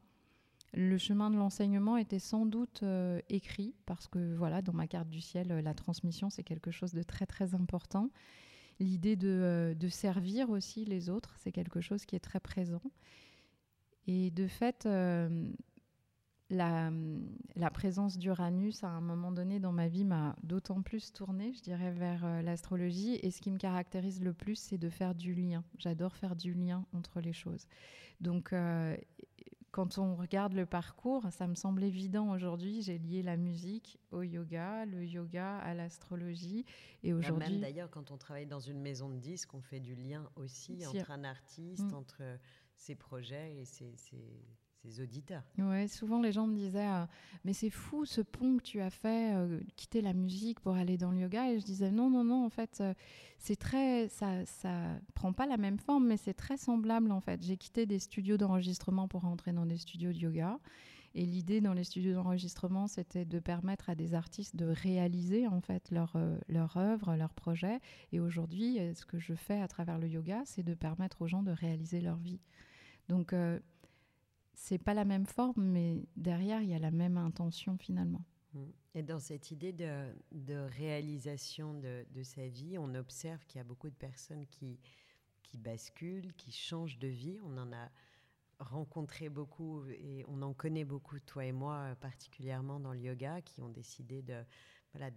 Le 0.73 0.97
chemin 0.97 1.31
de 1.31 1.37
l'enseignement 1.37 1.95
était 1.95 2.19
sans 2.19 2.45
doute 2.45 2.83
euh, 2.83 3.21
écrit 3.29 3.73
parce 3.85 4.07
que 4.09 4.35
voilà, 4.35 4.61
dans 4.61 4.73
ma 4.73 4.87
carte 4.87 5.07
du 5.07 5.21
ciel, 5.21 5.47
la 5.47 5.73
transmission 5.73 6.29
c'est 6.29 6.43
quelque 6.43 6.71
chose 6.71 6.91
de 6.93 7.03
très 7.03 7.25
très 7.25 7.55
important. 7.55 8.11
L'idée 8.81 9.17
euh, 9.23 9.73
de, 9.73 9.87
servir 9.87 10.49
aussi 10.49 10.83
les 10.83 11.09
autres, 11.09 11.35
c'est 11.37 11.53
quelque 11.53 11.79
chose 11.79 12.05
qui 12.05 12.17
est 12.17 12.19
très 12.19 12.41
présent. 12.41 12.83
Et 14.07 14.31
de 14.31 14.47
fait, 14.47 14.85
la, 16.49 16.91
la, 17.55 17.69
présence 17.69 18.17
d'Uranus 18.17 18.83
à 18.83 18.87
un 18.87 19.01
moment 19.01 19.31
donné 19.31 19.59
dans 19.59 19.73
ma 19.73 19.87
vie 19.87 20.05
m'a 20.05 20.35
d'autant 20.43 20.81
plus 20.81 21.11
tournée, 21.11 21.51
je 21.53 21.61
dirais, 21.61 21.91
vers 21.91 22.23
euh, 22.23 22.41
l'astrologie. 22.41 23.19
Et 23.21 23.31
ce 23.31 23.41
qui 23.41 23.51
me 23.51 23.57
caractérise 23.57 24.21
le 24.21 24.33
plus, 24.33 24.55
c'est 24.55 24.77
de 24.77 24.89
faire 24.89 25.13
du 25.13 25.33
lien. 25.33 25.63
J'adore 25.77 26.15
faire 26.15 26.35
du 26.35 26.53
lien 26.53 26.85
entre 26.93 27.19
les 27.19 27.33
choses. 27.33 27.67
Donc, 28.21 28.53
euh, 28.53 28.95
quand 29.71 29.97
on 29.97 30.15
regarde 30.15 30.53
le 30.53 30.65
parcours, 30.65 31.25
ça 31.31 31.47
me 31.47 31.55
semble 31.55 31.83
évident 31.83 32.31
aujourd'hui. 32.31 32.81
J'ai 32.81 32.97
lié 32.97 33.21
la 33.21 33.35
musique 33.35 33.99
au 34.11 34.23
yoga, 34.23 34.85
le 34.85 35.05
yoga 35.05 35.57
à 35.57 35.73
l'astrologie. 35.73 36.65
Et 37.03 37.11
bah, 37.11 37.19
aujourd'hui. 37.19 37.53
Même 37.53 37.61
d'ailleurs, 37.61 37.91
quand 37.91 38.09
on 38.09 38.17
travaille 38.17 38.47
dans 38.47 38.61
une 38.61 38.79
maison 38.79 39.09
de 39.09 39.17
disques, 39.17 39.53
on 39.53 39.61
fait 39.61 39.81
du 39.81 39.95
lien 39.95 40.29
aussi 40.35 40.85
entre 40.87 41.11
un 41.11 41.25
artiste, 41.25 41.91
mm. 41.91 41.95
entre 41.95 42.23
ses 42.77 42.95
projets 42.95 43.57
et 43.57 43.65
ses 43.65 43.95
ses 43.97 44.41
auditeurs. 45.01 45.43
Ouais, 45.57 45.87
souvent 45.87 46.21
les 46.21 46.31
gens 46.31 46.47
me 46.47 46.55
disaient 46.55 46.87
euh, 46.87 47.05
mais 47.45 47.53
c'est 47.53 47.69
fou 47.69 48.05
ce 48.05 48.21
pont 48.21 48.57
que 48.57 48.63
tu 48.63 48.81
as 48.81 48.89
fait, 48.89 49.35
euh, 49.35 49.59
quitter 49.75 50.01
la 50.01 50.13
musique 50.13 50.59
pour 50.59 50.75
aller 50.75 50.97
dans 50.97 51.11
le 51.11 51.19
yoga 51.19 51.51
et 51.51 51.59
je 51.59 51.65
disais 51.65 51.91
non 51.91 52.09
non 52.09 52.23
non 52.23 52.45
en 52.45 52.49
fait 52.49 52.79
euh, 52.81 52.93
c'est 53.37 53.55
très 53.55 54.07
ça 54.09 54.45
ça 54.45 54.99
prend 55.13 55.33
pas 55.33 55.45
la 55.45 55.57
même 55.57 55.77
forme 55.77 56.07
mais 56.07 56.17
c'est 56.17 56.33
très 56.33 56.57
semblable 56.57 57.11
en 57.11 57.21
fait. 57.21 57.43
J'ai 57.43 57.57
quitté 57.57 57.85
des 57.85 57.99
studios 57.99 58.37
d'enregistrement 58.37 59.07
pour 59.07 59.21
rentrer 59.21 59.51
dans 59.53 59.65
des 59.65 59.77
studios 59.77 60.11
de 60.11 60.17
yoga 60.17 60.59
Et 61.15 61.25
l'idée 61.25 61.61
dans 61.61 61.73
les 61.73 61.83
studios 61.83 62.13
d'enregistrement, 62.13 62.87
c'était 62.87 63.25
de 63.25 63.39
permettre 63.39 63.89
à 63.89 63.95
des 63.95 64.13
artistes 64.13 64.55
de 64.55 64.65
réaliser 64.65 65.47
en 65.47 65.61
fait 65.61 65.91
leur, 65.91 66.15
leur 66.47 66.77
œuvre, 66.77 67.15
leur 67.15 67.33
projet. 67.33 67.79
Et 68.11 68.19
aujourd'hui, 68.19 68.77
ce 68.95 69.05
que 69.05 69.17
je 69.19 69.33
fais 69.33 69.61
à 69.61 69.67
travers 69.67 69.97
le 69.97 70.07
yoga, 70.07 70.41
c'est 70.45 70.63
de 70.63 70.75
permettre 70.75 71.21
aux 71.21 71.27
gens 71.27 71.43
de 71.43 71.51
réaliser 71.51 72.01
leur 72.01 72.17
vie. 72.17 72.39
Donc, 73.09 73.33
c'est 74.57 74.79
pas 74.79 74.95
la 74.95 75.05
même 75.05 75.27
forme, 75.27 75.63
mais 75.63 76.03
derrière, 76.15 76.61
il 76.63 76.69
y 76.69 76.73
a 76.73 76.79
la 76.79 76.91
même 76.91 77.17
intention 77.17 77.77
finalement. 77.77 78.25
Et 78.95 79.03
dans 79.03 79.19
cette 79.19 79.51
idée 79.51 79.71
de, 79.71 80.67
réalisation 80.77 81.75
de, 81.75 82.23
sa 82.23 82.47
vie, 82.47 82.77
on 82.79 82.95
observe 82.95 83.45
qu'il 83.45 83.59
y 83.59 83.61
a 83.61 83.63
beaucoup 83.63 83.89
de 83.89 83.95
personnes 83.95 84.47
qui, 84.47 84.79
basculent, 85.59 86.33
qui 86.33 86.51
changent 86.51 86.97
de 86.97 87.07
vie. 87.07 87.39
On 87.43 87.55
en 87.57 87.71
a 87.71 87.89
rencontré 88.59 89.29
beaucoup 89.29 89.85
et 89.89 90.25
on 90.27 90.41
en 90.41 90.53
connaît 90.53 90.85
beaucoup, 90.85 91.19
toi 91.19 91.45
et 91.45 91.51
moi 91.51 91.95
particulièrement 92.01 92.79
dans 92.79 92.93
le 92.93 92.99
yoga, 92.99 93.41
qui 93.41 93.61
ont 93.61 93.69
décidé 93.69 94.23
de, 94.23 94.43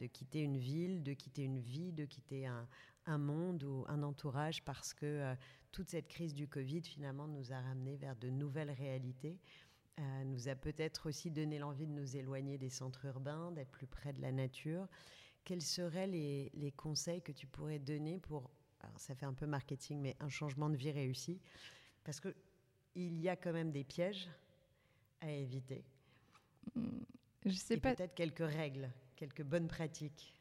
quitter 0.09 0.43
une 0.43 0.59
ville, 0.59 1.03
de 1.03 1.15
quitter 1.15 1.45
une 1.45 1.61
vie, 1.61 1.93
de 1.93 2.05
quitter 2.05 2.47
un, 2.47 2.69
un 3.07 3.19
monde 3.19 3.65
ou 3.65 3.87
un 3.89 4.03
entourage 4.03 4.63
parce 4.65 4.93
que 4.93 5.07
euh, 5.07 5.35
toute 5.73 5.91
cette 5.91 6.09
crise 6.09 6.35
du 6.35 6.49
Covid 6.49 6.83
finalement 6.83 7.27
nous 7.27 7.53
a 7.53 7.61
ramené 7.61 7.97
vers 7.97 8.17
de 8.17 8.29
nouvelles 8.29 8.71
réalités. 8.71 9.39
Euh, 9.99 10.25
nous 10.25 10.49
a 10.49 10.55
peut-être 10.55 11.09
aussi 11.09 11.31
donné 11.31 11.59
l'envie 11.59 11.87
de 11.87 11.93
nous 11.93 12.17
éloigner 12.17 12.59
des 12.59 12.71
centres 12.71 13.05
urbains, 13.05 13.53
d'être 13.53 13.71
plus 13.71 13.87
près 13.87 14.13
de 14.13 14.21
la 14.21 14.33
nature. 14.33 14.89
Quels 15.45 15.63
seraient 15.63 16.07
les, 16.07 16.51
les 16.55 16.73
conseils 16.73 17.23
que 17.23 17.33
tu 17.33 17.47
pourrais 17.47 17.79
donner 17.79 18.19
pour, 18.19 18.51
ça 18.97 19.15
fait 19.15 19.27
un 19.27 19.35
peu 19.35 19.47
marketing, 19.47 20.01
mais 20.01 20.17
un 20.21 20.29
changement 20.29 20.71
de 20.71 20.77
vie 20.77 20.91
réussi? 20.91 21.41
Parce 22.05 22.21
que 22.21 22.35
il 22.95 23.21
y 23.21 23.29
a 23.29 23.37
quand 23.37 23.53
même 23.53 23.71
des 23.71 23.85
pièges 23.85 24.29
à 25.21 25.31
éviter. 25.31 25.85
Je 27.45 27.55
sais 27.55 27.75
Et 27.75 27.81
pas. 27.81 27.95
Peut-être 27.95 28.15
quelques 28.15 28.39
règles, 28.39 28.91
quelques 29.17 29.43
bonnes 29.43 29.69
pratiques. 29.69 30.40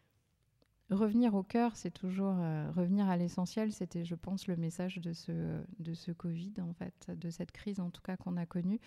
Revenir 0.92 1.36
au 1.36 1.44
cœur, 1.44 1.76
c'est 1.76 1.92
toujours 1.92 2.36
euh, 2.40 2.72
revenir 2.72 3.08
à 3.10 3.16
l'essentiel. 3.16 3.72
C'était, 3.72 4.06
je 4.06 4.16
pense, 4.16 4.48
le 4.48 4.56
message 4.56 4.98
de 4.98 5.14
ce, 5.14 5.62
de 5.80 5.94
ce 5.94 6.12
Covid, 6.12 6.54
en 6.62 6.74
fait, 6.74 7.12
de 7.16 7.30
cette 7.30 7.52
crise 7.52 7.80
en 7.80 7.92
tout 7.92 8.02
cas 8.02 8.18
qu'on 8.18 8.38
a 8.38 8.48
connue, 8.48 8.80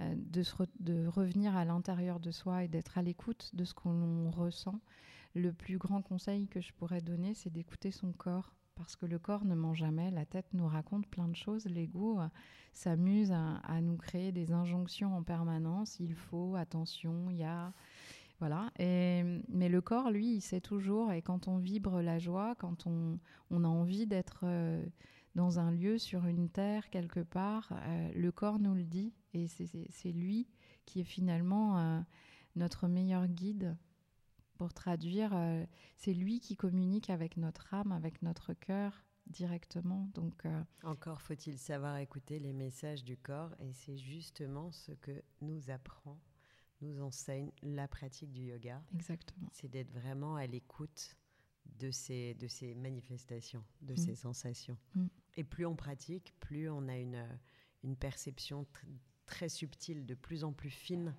euh, 0.00 0.14
de, 0.14 0.42
se 0.42 0.54
de 0.80 1.06
revenir 1.06 1.56
à 1.56 1.64
l'intérieur 1.64 2.20
de 2.20 2.30
soi 2.30 2.64
et 2.64 2.68
d'être 2.68 2.98
à 2.98 3.02
l'écoute 3.02 3.50
de 3.54 3.64
ce 3.64 3.72
qu'on 3.72 4.30
ressent. 4.30 4.78
Le 5.34 5.54
plus 5.54 5.78
grand 5.78 6.02
conseil 6.02 6.48
que 6.48 6.60
je 6.60 6.74
pourrais 6.74 7.00
donner, 7.00 7.32
c'est 7.32 7.50
d'écouter 7.50 7.92
son 7.92 8.12
corps. 8.12 8.52
Parce 8.74 8.94
que 8.94 9.06
le 9.06 9.18
corps 9.18 9.44
ne 9.44 9.54
ment 9.54 9.74
jamais, 9.74 10.10
la 10.10 10.26
tête 10.26 10.46
nous 10.52 10.68
raconte 10.68 11.06
plein 11.08 11.28
de 11.28 11.34
choses. 11.34 11.64
L'ego 11.64 12.20
euh, 12.20 12.28
s'amuse 12.74 13.32
à, 13.32 13.56
à 13.64 13.80
nous 13.80 13.96
créer 13.96 14.32
des 14.32 14.52
injonctions 14.52 15.16
en 15.16 15.22
permanence. 15.22 15.98
Il 15.98 16.14
faut, 16.14 16.56
attention, 16.56 17.30
il 17.30 17.38
y 17.38 17.44
a. 17.44 17.72
Voilà. 18.38 18.70
Mais 18.78 19.68
le 19.68 19.80
corps, 19.80 20.10
lui, 20.10 20.34
il 20.36 20.40
sait 20.40 20.60
toujours. 20.60 21.12
Et 21.12 21.22
quand 21.22 21.48
on 21.48 21.58
vibre 21.58 22.00
la 22.00 22.18
joie, 22.18 22.54
quand 22.56 22.86
on, 22.86 23.18
a 23.50 23.68
envie 23.68 24.06
d'être 24.06 24.40
euh, 24.44 24.84
dans 25.34 25.58
un 25.58 25.70
lieu, 25.70 25.98
sur 25.98 26.26
une 26.26 26.48
terre, 26.48 26.88
quelque 26.90 27.20
part, 27.20 27.72
euh, 27.72 28.12
le 28.14 28.32
corps 28.32 28.58
nous 28.58 28.74
le 28.74 28.84
dit. 28.84 29.12
Et 29.34 29.48
c'est 29.48 30.12
lui 30.12 30.48
qui 30.86 31.00
est 31.00 31.04
finalement 31.04 31.78
euh, 31.78 32.00
notre 32.56 32.88
meilleur 32.88 33.26
guide 33.26 33.76
pour 34.56 34.72
traduire. 34.72 35.32
C'est 35.96 36.14
lui 36.14 36.40
qui 36.40 36.56
communique 36.56 37.10
avec 37.10 37.36
notre 37.36 37.74
âme, 37.74 37.92
avec 37.92 38.22
notre 38.22 38.54
cœur 38.54 39.04
directement. 39.26 40.08
Donc, 40.14 40.44
Encore 40.82 41.20
faut-il 41.20 41.58
savoir 41.58 41.98
écouter 41.98 42.40
les 42.40 42.52
messages 42.52 43.04
du 43.04 43.16
corps. 43.16 43.54
Et 43.60 43.72
c'est 43.72 43.98
justement 43.98 44.72
ce 44.72 44.92
que 44.92 45.22
nous 45.42 45.70
apprend 45.70 46.18
nous 46.80 47.00
enseigne 47.02 47.50
la 47.62 47.88
pratique 47.88 48.32
du 48.32 48.42
yoga. 48.42 48.82
Exactement. 48.94 49.48
C'est 49.52 49.68
d'être 49.68 49.90
vraiment 49.90 50.36
à 50.36 50.46
l'écoute 50.46 51.16
de 51.78 51.90
ces, 51.90 52.34
de 52.34 52.48
ces 52.48 52.74
manifestations, 52.74 53.64
de 53.82 53.94
mmh. 53.94 53.96
ces 53.96 54.14
sensations. 54.14 54.78
Mmh. 54.94 55.06
Et 55.36 55.44
plus 55.44 55.66
on 55.66 55.76
pratique, 55.76 56.34
plus 56.40 56.68
on 56.68 56.88
a 56.88 56.96
une, 56.96 57.26
une 57.82 57.96
perception 57.96 58.64
tr 58.64 58.86
très 59.26 59.50
subtile, 59.50 60.06
de 60.06 60.14
plus 60.14 60.42
en 60.42 60.54
plus 60.54 60.70
fine 60.70 61.14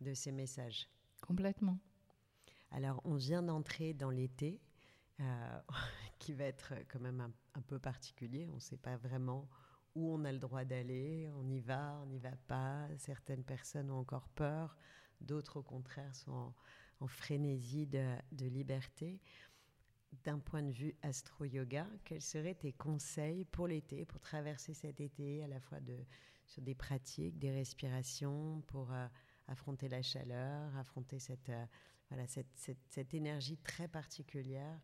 de 0.00 0.14
ces 0.14 0.32
messages. 0.32 0.88
Complètement. 1.20 1.78
Alors, 2.72 3.00
on 3.04 3.14
vient 3.14 3.40
d'entrer 3.40 3.94
dans 3.94 4.10
l'été, 4.10 4.60
euh, 5.20 5.60
qui 6.18 6.32
va 6.32 6.44
être 6.44 6.74
quand 6.88 6.98
même 6.98 7.20
un, 7.20 7.32
un 7.54 7.62
peu 7.62 7.78
particulier. 7.78 8.48
On 8.50 8.56
ne 8.56 8.60
sait 8.60 8.76
pas 8.76 8.96
vraiment 8.96 9.48
où 9.94 10.12
on 10.12 10.24
a 10.24 10.32
le 10.32 10.38
droit 10.38 10.64
d'aller, 10.64 11.30
on 11.36 11.48
y 11.48 11.60
va, 11.60 11.98
on 12.02 12.06
n'y 12.06 12.18
va 12.18 12.36
pas. 12.48 12.88
Certaines 12.98 13.44
personnes 13.44 13.90
ont 13.90 13.98
encore 13.98 14.28
peur, 14.30 14.76
d'autres 15.22 15.58
au 15.58 15.62
contraire 15.62 16.14
sont 16.14 16.52
en, 17.00 17.06
frénésie 17.06 17.86
de, 17.86 18.46
liberté. 18.46 19.20
D'un 20.24 20.38
point 20.38 20.62
de 20.62 20.70
vue 20.70 20.94
astro-yoga, 21.02 21.86
quels 22.04 22.20
seraient 22.20 22.54
tes 22.54 22.72
conseils 22.72 23.44
pour 23.46 23.66
l'été, 23.66 24.04
pour 24.04 24.20
traverser 24.20 24.74
cet 24.74 25.00
été, 25.00 25.42
à 25.42 25.48
la 25.48 25.58
fois 25.58 25.78
sur 26.46 26.62
des 26.62 26.74
pratiques, 26.74 27.38
des 27.38 27.50
respirations, 27.50 28.60
pour 28.66 28.92
euh, 28.92 29.06
affronter 29.48 29.88
la 29.88 30.02
chaleur, 30.02 30.76
affronter 30.76 31.18
cette, 31.18 31.48
euh, 31.48 33.04
énergie 33.12 33.56
très 33.56 33.88
particulière 33.88 34.78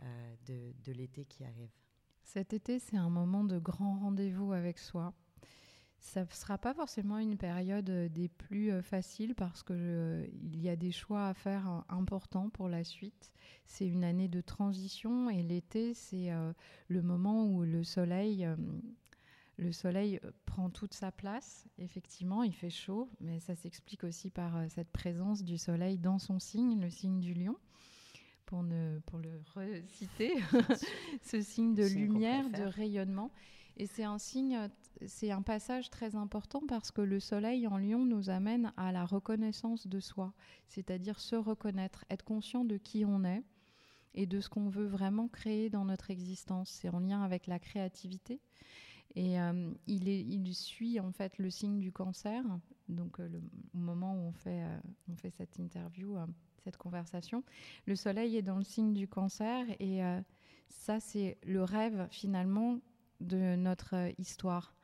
euh, 0.00 0.36
de, 0.46 0.72
de 0.84 0.92
l'été 0.92 1.24
qui 1.24 1.44
arrive? 1.44 1.72
Cet 2.22 2.52
été, 2.52 2.78
c'est 2.78 2.96
un 2.96 3.10
moment 3.10 3.42
de 3.42 3.58
grand 3.58 3.98
rendez-vous 3.98 4.52
avec 4.52 4.78
soi 4.78 5.12
ça 6.00 6.22
ne 6.22 6.30
sera 6.30 6.58
pas 6.58 6.74
forcément 6.74 7.18
une 7.18 7.36
période 7.36 7.90
des 7.90 8.28
plus 8.28 8.82
faciles 8.82 9.34
parce 9.34 9.62
qu'il 9.62 9.76
euh, 9.78 10.26
y 10.52 10.68
a 10.68 10.76
des 10.76 10.92
choix 10.92 11.26
à 11.26 11.34
faire 11.34 11.68
euh, 11.68 11.80
importants 11.88 12.50
pour 12.50 12.68
la 12.68 12.84
suite. 12.84 13.32
C'est 13.66 13.86
une 13.86 14.04
année 14.04 14.28
de 14.28 14.40
transition 14.40 15.28
et 15.28 15.42
l'été, 15.42 15.94
c'est 15.94 16.30
euh, 16.30 16.52
le 16.88 17.02
moment 17.02 17.44
où 17.46 17.64
le 17.64 17.84
soleil, 17.84 18.44
euh, 18.46 18.56
le 19.58 19.72
soleil 19.72 20.20
prend 20.46 20.70
toute 20.70 20.94
sa 20.94 21.10
place. 21.10 21.66
Effectivement, 21.78 22.42
il 22.42 22.54
fait 22.54 22.70
chaud, 22.70 23.10
mais 23.20 23.40
ça 23.40 23.54
s'explique 23.54 24.04
aussi 24.04 24.30
par 24.30 24.70
cette 24.70 24.90
présence 24.90 25.42
du 25.42 25.58
soleil 25.58 25.98
dans 25.98 26.18
son 26.18 26.38
signe, 26.38 26.80
le 26.80 26.90
signe 26.90 27.20
du 27.20 27.34
lion. 27.34 27.56
Pour, 28.46 28.62
ne, 28.62 28.98
pour 29.00 29.18
le 29.18 29.42
reciter, 29.54 30.32
ce 31.22 31.42
signe 31.42 31.74
de 31.74 31.84
lumière, 31.84 32.48
de 32.48 32.62
rayonnement. 32.62 33.30
Et 33.76 33.86
c'est 33.86 34.04
un 34.04 34.18
signe, 34.18 34.58
c'est 35.06 35.30
un 35.30 35.42
passage 35.42 35.90
très 35.90 36.16
important 36.16 36.62
parce 36.66 36.90
que 36.90 37.00
le 37.00 37.20
soleil 37.20 37.66
en 37.66 37.78
lion 37.78 38.04
nous 38.04 38.30
amène 38.30 38.72
à 38.76 38.92
la 38.92 39.04
reconnaissance 39.04 39.86
de 39.86 40.00
soi, 40.00 40.32
c'est-à-dire 40.66 41.20
se 41.20 41.36
reconnaître, 41.36 42.04
être 42.10 42.24
conscient 42.24 42.64
de 42.64 42.76
qui 42.76 43.04
on 43.04 43.24
est 43.24 43.42
et 44.14 44.26
de 44.26 44.40
ce 44.40 44.48
qu'on 44.48 44.68
veut 44.68 44.86
vraiment 44.86 45.28
créer 45.28 45.70
dans 45.70 45.84
notre 45.84 46.10
existence. 46.10 46.70
C'est 46.70 46.88
en 46.88 47.00
lien 47.00 47.22
avec 47.22 47.46
la 47.46 47.58
créativité. 47.58 48.40
Et 49.14 49.40
euh, 49.40 49.72
il, 49.86 50.54
suit 50.54 51.00
en 51.00 51.12
fait 51.12 51.38
le 51.38 51.50
signe 51.50 51.80
du 51.80 51.92
cancer. 51.92 52.42
Donc 52.88 53.20
euh, 53.20 53.28
le, 53.28 53.40
au 53.74 53.78
moment 53.78 54.14
où 54.14 54.28
on 54.28 54.32
fait, 54.32 54.62
euh, 54.62 55.30
cette 55.36 55.58
interview, 55.58 56.16
cette 56.64 56.76
conversation, 56.76 57.42
le 57.86 57.96
soleil 57.96 58.36
est 58.36 58.42
dans 58.42 58.58
le 58.58 58.64
signe 58.64 58.92
du 58.92 59.08
cancer 59.08 59.66
et 59.80 60.00
ça 60.68 61.00
c'est 61.00 61.38
le 61.44 61.62
rêve 61.62 62.08
finalement 62.10 62.80
de 63.20 63.56
notre 63.56 64.12
histoire. 64.18 64.74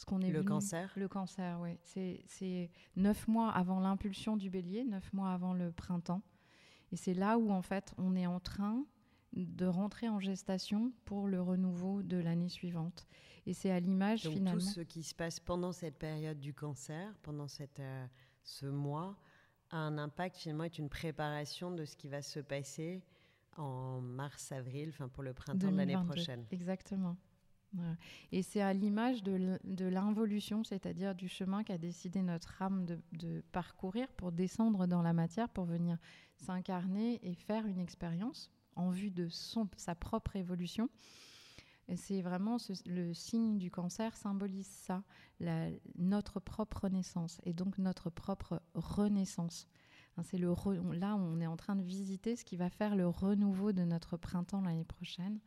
Ce 0.00 0.06
qu'on 0.06 0.22
est 0.22 0.30
le 0.30 0.38
venu, 0.38 0.48
cancer 0.48 0.90
Le 0.96 1.08
cancer, 1.08 1.60
oui. 1.60 1.76
C'est 1.82 2.70
neuf 2.96 3.28
mois 3.28 3.50
avant 3.50 3.80
l'impulsion 3.80 4.38
du 4.38 4.48
bélier, 4.48 4.82
neuf 4.82 5.12
mois 5.12 5.30
avant 5.30 5.52
le 5.52 5.72
printemps. 5.72 6.22
Et 6.90 6.96
c'est 6.96 7.12
là 7.12 7.36
où, 7.36 7.50
en 7.50 7.60
fait, 7.60 7.92
on 7.98 8.16
est 8.16 8.26
en 8.26 8.40
train 8.40 8.86
de 9.34 9.66
rentrer 9.66 10.08
en 10.08 10.18
gestation 10.18 10.90
pour 11.04 11.28
le 11.28 11.42
renouveau 11.42 12.02
de 12.02 12.16
l'année 12.16 12.48
suivante. 12.48 13.06
Et 13.44 13.52
c'est 13.52 13.70
à 13.70 13.78
l'image, 13.78 14.22
finalement... 14.26 14.52
tout 14.52 14.60
ce 14.60 14.80
qui 14.80 15.02
se 15.02 15.14
passe 15.14 15.38
pendant 15.38 15.72
cette 15.72 15.98
période 15.98 16.40
du 16.40 16.54
cancer, 16.54 17.14
pendant 17.20 17.46
cette, 17.46 17.80
euh, 17.80 18.06
ce 18.42 18.64
mois, 18.64 19.18
a 19.68 19.76
un 19.76 19.98
impact, 19.98 20.38
finalement, 20.38 20.64
est 20.64 20.78
une 20.78 20.88
préparation 20.88 21.72
de 21.72 21.84
ce 21.84 21.94
qui 21.94 22.08
va 22.08 22.22
se 22.22 22.40
passer 22.40 23.02
en 23.58 24.00
mars-avril, 24.00 24.88
enfin 24.88 25.08
pour 25.08 25.22
le 25.22 25.34
printemps 25.34 25.58
2022. 25.58 25.84
de 25.84 25.92
l'année 25.92 26.06
prochaine. 26.06 26.46
Exactement. 26.50 27.18
Et 28.32 28.42
c'est 28.42 28.60
à 28.60 28.72
l'image 28.72 29.22
de 29.22 29.84
l'involution, 29.84 30.64
c'est-à-dire 30.64 31.14
du 31.14 31.28
chemin 31.28 31.62
qu'a 31.62 31.78
décidé 31.78 32.22
notre 32.22 32.60
âme 32.62 32.86
de, 33.12 33.42
parcourir 33.52 34.08
pour 34.12 34.32
descendre 34.32 34.86
dans 34.86 35.02
la 35.02 35.12
matière, 35.12 35.48
pour 35.48 35.64
venir 35.64 35.98
s'incarner 36.36 37.20
et 37.22 37.34
faire 37.34 37.66
une 37.66 37.78
expérience 37.78 38.50
en 38.76 38.90
vue 38.90 39.10
de 39.10 39.28
son, 39.28 39.68
sa 39.76 39.94
propre 39.94 40.36
évolution. 40.36 40.88
C'est 41.96 42.22
vraiment 42.22 42.56
le 42.86 43.12
signe 43.14 43.58
du 43.58 43.70
cancer 43.70 44.16
symbolise 44.16 44.68
ça, 44.68 45.02
notre 45.96 46.38
propre 46.38 46.88
naissance 46.88 47.40
et 47.44 47.52
donc 47.52 47.78
notre 47.78 48.10
propre 48.10 48.62
renaissance. 48.74 49.66
C'est 50.22 50.38
le 50.38 50.52
re, 50.52 50.74
là, 50.92 51.16
on 51.16 51.40
est 51.40 51.46
en 51.46 51.56
train 51.56 51.76
de 51.76 51.82
visiter 51.82 52.36
ce 52.36 52.44
qui 52.44 52.56
va 52.56 52.68
faire 52.68 52.94
le 52.94 53.08
renouveau 53.08 53.72
de 53.72 53.82
notre 53.84 54.16
printemps 54.16 54.60
l'année 54.60 54.84
prochaine. 54.84 55.40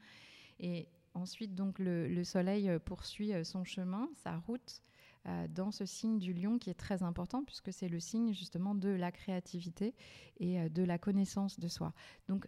Et 0.60 0.88
Ensuite, 1.14 1.54
donc, 1.56 1.80
le, 1.80 2.08
le, 2.08 2.24
soleil 2.24 2.72
poursuit 2.86 3.34
son 3.46 3.64
chemin, 3.64 4.10
sa 4.16 4.38
route, 4.38 4.82
dans 5.50 5.72
ce 5.72 5.86
signe 5.86 6.20
du 6.20 6.34
lion 6.34 6.60
qui 6.60 6.70
est 6.70 6.74
très 6.74 7.02
important 7.02 7.46
puisque 7.46 7.72
c'est 7.72 7.88
le 7.88 8.02
signe 8.02 8.34
justement 8.34 8.76
de 8.76 8.90
la 8.90 9.10
créativité 9.10 9.96
et 10.38 10.70
de 10.70 10.84
la 10.84 10.98
connaissance 10.98 11.62
de 11.62 11.70
soi. 11.70 11.94
Donc 12.28 12.46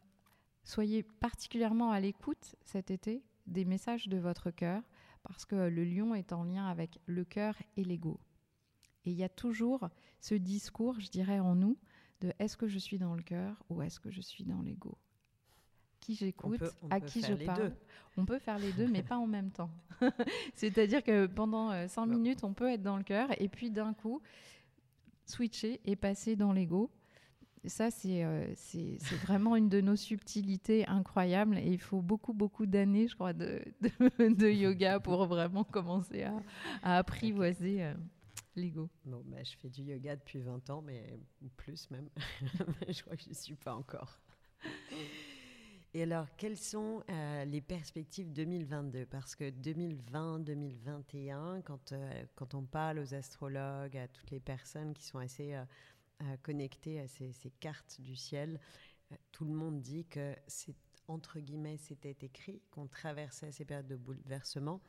soyez 0.65 1.01
particulièrement 1.01 1.91
à 1.91 2.01
l'écoute 2.01 2.55
cet 2.65 2.91
été 2.91 3.23
des 3.47 3.63
messages 3.63 4.09
de 4.09 4.17
votre 4.17 4.51
cœur 4.51 4.83
parce 5.23 5.45
que 5.45 5.55
le 5.55 5.83
lion 5.83 6.13
est 6.13 6.33
en 6.33 6.43
lien 6.43 6.67
avec 6.67 6.99
le 7.05 7.23
cœur 7.23 7.55
et 7.77 7.83
l'ego. 7.83 8.19
Et 9.05 9.11
il 9.11 9.17
y 9.17 9.23
a 9.23 9.29
toujours 9.29 9.89
ce 10.19 10.35
discours, 10.35 10.99
je 10.99 11.09
dirais, 11.09 11.39
en 11.39 11.55
nous 11.55 11.77
de 12.21 12.33
est-ce 12.39 12.57
que 12.57 12.67
je 12.67 12.79
suis 12.79 12.97
dans 12.97 13.15
le 13.15 13.23
cœur 13.23 13.63
ou 13.69 13.81
est-ce 13.81 13.99
que 13.99 14.09
je 14.09 14.21
suis 14.21 14.43
dans 14.43 14.61
l'ego? 14.61 14.97
Qui 16.05 16.15
j'écoute, 16.15 16.61
à 16.91 16.99
qui 16.99 17.21
je 17.21 17.33
parle. 17.33 17.73
On 18.17 18.25
peut 18.25 18.37
faire 18.37 18.59
les 18.59 18.71
deux, 18.73 18.87
mais 18.87 19.01
pas 19.03 19.17
en 19.17 19.27
même 19.27 19.51
temps. 19.51 19.71
C'est-à-dire 20.53 21.03
que 21.03 21.25
pendant 21.25 21.71
euh, 21.71 21.87
cinq 21.87 22.05
minutes, 22.05 22.43
on 22.43 22.53
peut 22.53 22.69
être 22.71 22.83
dans 22.83 22.97
le 22.97 23.03
cœur 23.03 23.29
et 23.41 23.49
puis 23.49 23.71
d'un 23.71 23.93
coup, 23.93 24.21
switcher 25.25 25.81
et 25.85 25.95
passer 25.95 26.35
dans 26.35 26.53
l'ego. 26.53 26.91
Ça, 27.65 27.89
euh, 28.05 28.53
c'est 28.55 28.99
vraiment 29.23 29.55
une 29.55 29.69
de 29.69 29.81
nos 29.81 29.95
subtilités 29.95 30.85
incroyables 30.85 31.57
et 31.57 31.71
il 31.71 31.81
faut 31.81 32.03
beaucoup, 32.03 32.33
beaucoup 32.33 32.67
d'années, 32.67 33.07
je 33.07 33.15
crois, 33.15 33.33
de, 33.33 33.63
de, 33.81 34.49
yoga 34.51 34.99
pour 34.99 35.25
vraiment 35.25 35.63
commencer 35.63 36.21
à, 36.21 36.35
à 36.83 36.97
apprivoiser 36.97 37.83
euh, 37.83 37.93
l'ego. 38.55 38.87
Bon, 39.05 39.23
bah, 39.25 39.43
je 39.43 39.57
fais 39.57 39.69
du 39.69 39.81
yoga 39.81 40.15
depuis 40.15 40.41
20 40.41 40.69
ans, 40.69 40.83
mais 40.83 41.19
plus 41.57 41.89
même. 41.89 42.07
je 42.87 43.01
crois 43.01 43.15
que 43.15 43.23
je 43.23 43.29
n'y 43.29 43.35
suis 43.35 43.55
pas 43.55 43.73
encore. 43.73 44.19
Et 45.95 46.03
alors, 46.03 46.27
quelles 46.35 46.57
sont 46.57 47.01
euh, 47.09 47.45
les 47.45 47.61
perspectives 47.61 48.33
2022 48.33 49.05
Parce 49.05 49.33
que 49.33 49.49
2020-2021, 49.49 51.61
quand, 51.63 51.93
euh, 51.93 52.25
quand 52.35 52.53
on 52.53 52.63
parle 52.63 52.99
aux 52.99 53.13
astrologues, 53.13 53.95
à 53.95 54.09
toutes 54.09 54.29
les 54.29 54.41
personnes 54.41 54.93
qui 54.93 55.05
sont 55.05 55.19
assez 55.19 55.55
euh, 55.55 55.63
connectées 56.43 56.99
à 56.99 57.07
ces, 57.07 57.31
cartes 57.61 58.01
du 58.01 58.17
ciel, 58.17 58.59
tout 59.31 59.45
le 59.45 59.53
monde 59.53 59.81
dit 59.81 60.03
que 60.03 60.35
c'est 60.47 60.75
entre 61.07 61.39
guillemets, 61.39 61.77
c'était 61.77 62.17
écrit, 62.25 62.61
qu'on 62.71 62.87
traversait 62.87 63.53
ces 63.53 63.63
périodes 63.63 63.87
de 63.87 63.95
bouleversement. 63.95 64.81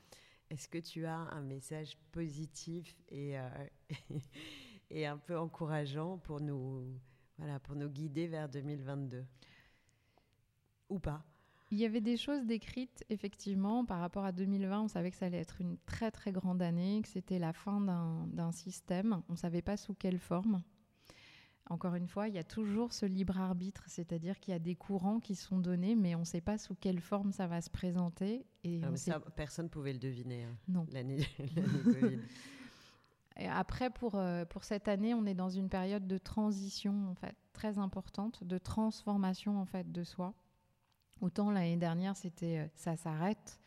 Est-ce 0.50 0.68
que 0.68 0.78
tu 0.78 1.06
as 1.06 1.18
un 1.18 1.42
message 1.42 1.96
positif 2.10 2.96
et, 3.10 3.36
et 4.90 5.06
un 5.06 5.18
peu 5.18 5.38
encourageant 5.38 6.18
pour 6.18 6.40
nous, 6.40 6.98
voilà, 7.38 7.60
pour 7.60 7.76
nous 7.76 7.90
guider 7.90 8.26
vers 8.26 8.48
2022 8.48 9.24
ou 10.88 10.98
pas 10.98 11.24
il 11.70 11.78
y 11.78 11.84
avait 11.84 12.00
des 12.00 12.16
choses 12.16 12.46
décrites, 12.46 13.04
effectivement, 13.10 13.84
par 13.84 13.98
rapport 13.98 14.24
à 14.24 14.32
2020. 14.32 14.82
On 14.82 14.88
savait 14.88 15.10
que 15.10 15.16
ça 15.16 15.26
allait 15.26 15.40
être 15.40 15.60
une 15.60 15.76
très 15.78 16.10
très 16.10 16.30
grande 16.30 16.62
année, 16.62 17.00
que 17.02 17.08
c'était 17.08 17.38
la 17.38 17.52
fin 17.52 17.80
d'un 17.80 18.52
système. 18.52 19.20
On 19.28 19.32
ne 19.32 19.38
savait 19.38 19.62
pas 19.62 19.76
sous 19.76 19.94
quelle 19.94 20.18
forme. 20.18 20.62
Encore 21.68 21.96
une 21.96 22.06
fois, 22.06 22.28
il 22.28 22.34
y 22.34 22.38
a 22.38 22.44
toujours 22.44 22.92
ce 22.92 23.04
libre 23.04 23.40
arbitre, 23.40 23.82
c'est-à-dire 23.88 24.38
qu'il 24.38 24.52
y 24.52 24.54
a 24.54 24.60
des 24.60 24.76
courants 24.76 25.18
qui 25.18 25.34
sont 25.34 25.58
donnés, 25.58 25.96
mais 25.96 26.14
on 26.14 26.20
ne 26.20 26.24
sait 26.24 26.40
pas 26.40 26.58
sous 26.58 26.76
quelle 26.76 27.00
forme 27.00 27.32
ça 27.32 27.48
va 27.48 27.60
se 27.60 27.70
présenter. 27.70 28.46
Et 28.62 28.80
ah, 28.84 28.96
ça, 28.96 29.18
personne 29.34 29.64
ne 29.64 29.70
pouvait 29.70 29.92
le 29.92 29.98
deviner. 29.98 30.44
Hein, 30.44 30.56
non. 30.68 30.86
L'année 30.92 31.26
Covid. 31.84 32.20
Et 33.38 33.48
après, 33.48 33.90
pour, 33.90 34.14
euh, 34.14 34.44
pour 34.44 34.64
cette 34.64 34.86
année, 34.86 35.12
on 35.12 35.26
est 35.26 35.34
dans 35.34 35.50
une 35.50 35.68
période 35.68 36.06
de 36.06 36.16
transition 36.16 37.10
en 37.10 37.14
fait 37.14 37.36
très 37.52 37.78
importante, 37.78 38.44
de 38.44 38.56
transformation 38.56 39.60
en 39.60 39.66
fait 39.66 39.90
de 39.90 40.04
soi. 40.04 40.32
Autant 41.20 41.50
l'année 41.50 41.76
dernière, 41.76 42.16
c'était 42.16 42.58
euh, 42.58 42.66
ça 42.74 42.96
s'arrête 42.96 43.60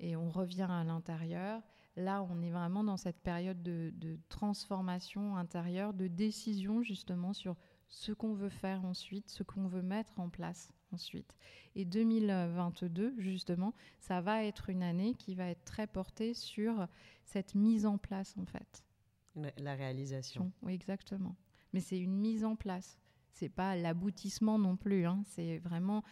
et 0.00 0.16
on 0.16 0.30
revient 0.30 0.66
à 0.68 0.84
l'intérieur. 0.84 1.62
Là, 1.96 2.26
on 2.28 2.42
est 2.42 2.50
vraiment 2.50 2.82
dans 2.82 2.96
cette 2.96 3.20
période 3.20 3.62
de, 3.62 4.18
transformation 4.28 5.36
intérieure, 5.36 5.94
de 5.94 6.08
décision 6.08 6.82
justement 6.82 7.32
sur 7.32 7.56
ce 7.88 8.12
qu'on 8.12 8.34
veut 8.34 8.48
faire 8.48 8.84
ensuite, 8.84 9.30
ce 9.30 9.44
qu'on 9.44 9.68
veut 9.68 9.82
mettre 9.82 10.18
en 10.18 10.28
place 10.28 10.72
ensuite. 10.92 11.36
Et 11.76 11.84
2022, 11.84 13.14
justement, 13.18 13.74
ça 14.00 14.20
va 14.20 14.44
être 14.44 14.70
une 14.70 14.82
année 14.82 15.14
qui 15.14 15.36
va 15.36 15.46
être 15.46 15.64
très 15.64 15.86
portée 15.86 16.34
sur 16.34 16.88
cette 17.24 17.54
mise 17.54 17.86
en 17.86 17.98
place, 17.98 18.34
en 18.38 18.46
fait. 18.46 18.84
La 19.58 19.74
réalisation. 19.74 20.52
Oui, 20.62 20.72
exactement. 20.74 21.36
Mais 21.72 21.80
c'est 21.80 21.98
une 21.98 22.16
mise 22.16 22.44
en 22.44 22.56
place. 22.56 22.98
C'est 23.32 23.48
pas 23.48 23.74
l'aboutissement 23.74 24.58
non 24.58 24.76
plus. 24.76 25.06
Hein. 25.06 25.22
C'est 25.26 25.58
vraiment 25.58 26.04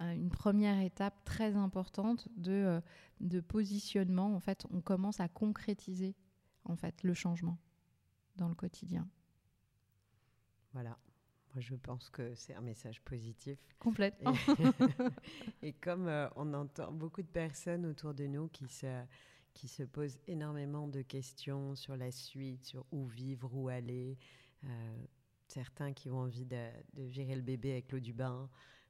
une 0.00 0.30
première 0.30 0.80
étape 0.80 1.24
très 1.24 1.56
importante 1.56 2.28
de, 2.36 2.52
euh, 2.52 2.80
de 3.20 3.40
positionnement. 3.40 4.34
En 4.34 4.40
fait, 4.40 4.64
on 4.70 4.80
commence 4.80 5.20
à 5.20 5.28
concrétiser 5.28 6.14
en 6.64 6.76
fait 6.76 7.02
le 7.02 7.14
changement 7.14 7.58
dans 8.36 8.48
le 8.48 8.54
quotidien. 8.54 9.08
Voilà. 10.72 10.98
Moi, 11.54 11.60
je 11.60 11.74
pense 11.74 12.10
que 12.10 12.34
c'est 12.34 12.54
un 12.54 12.60
message 12.60 13.00
positif. 13.02 13.58
Complètement. 13.78 14.34
Et, 15.62 15.72
comme 15.72 16.06
euh, 16.06 16.28
on 16.36 16.52
entend 16.54 16.92
beaucoup 16.92 17.22
de 17.22 17.28
personnes 17.28 17.86
autour 17.86 18.14
de 18.14 18.26
nous 18.26 18.48
qui 18.48 18.68
se, 18.68 19.02
qui 19.54 19.66
se 19.66 19.82
posent 19.82 20.18
énormément 20.26 20.86
de 20.86 21.02
questions 21.02 21.74
sur 21.74 21.96
la 21.96 22.12
suite, 22.12 22.64
sur 22.64 22.84
où 22.92 23.06
vivre, 23.06 23.50
où 23.54 23.68
aller, 23.68 24.18
euh, 24.64 24.96
certains 25.48 25.92
qui 25.92 26.10
ont 26.10 26.18
envie 26.18 26.44
de, 26.44 26.68
de, 26.92 27.02
virer 27.04 27.34
le 27.34 27.42
bébé 27.42 27.72
avec 27.72 27.90
l'eau 27.90 28.00
du 28.00 28.12
bain, 28.12 28.48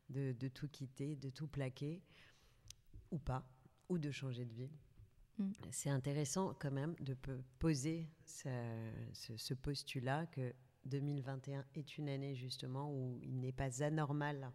de, 0.09 0.49
tout 0.49 0.68
quitter, 0.68 1.16
de 1.16 1.31
tout 1.31 1.47
plaquer, 1.47 2.03
ou 3.11 3.18
pas, 3.18 3.49
ou 3.88 3.99
de 3.99 4.11
changer 4.11 4.44
de 4.44 4.55
vie. 4.55 4.71
Mm. 5.38 5.53
C'est 5.71 5.90
intéressant 5.90 6.55
quand 6.59 6.71
même 6.71 6.94
de 7.01 7.16
poser 7.59 8.09
ce, 8.25 9.55
postulat 9.55 10.27
que 10.27 10.55
2021 10.87 11.64
est 11.75 11.99
une 11.99 12.09
année 12.09 12.35
justement 12.35 12.92
où 12.92 13.18
il 13.23 13.38
n'est 13.38 13.53
pas 13.53 13.83
anormal 13.83 14.51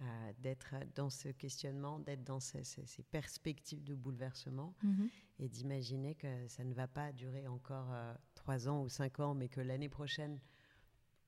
euh, 0.00 0.32
d'être 0.38 0.74
dans 0.94 1.10
ce 1.10 1.28
questionnement, 1.28 1.98
d'être 1.98 2.24
dans 2.24 2.40
ces, 2.40 2.62
perspectives 3.10 3.82
de 3.82 3.94
bouleversement 3.94 4.74
mm-hmm. 4.84 5.10
et 5.40 5.48
d'imaginer 5.48 6.14
que 6.14 6.48
ça 6.48 6.64
ne 6.64 6.72
va 6.72 6.86
pas 6.86 7.12
durer 7.12 7.48
encore 7.48 7.92
euh, 7.92 8.14
trois 8.34 8.68
ans 8.68 8.82
ou 8.82 8.88
cinq 8.88 9.20
ans, 9.20 9.34
mais 9.34 9.48
que 9.48 9.60
l'année 9.60 9.88
prochaine, 9.88 10.38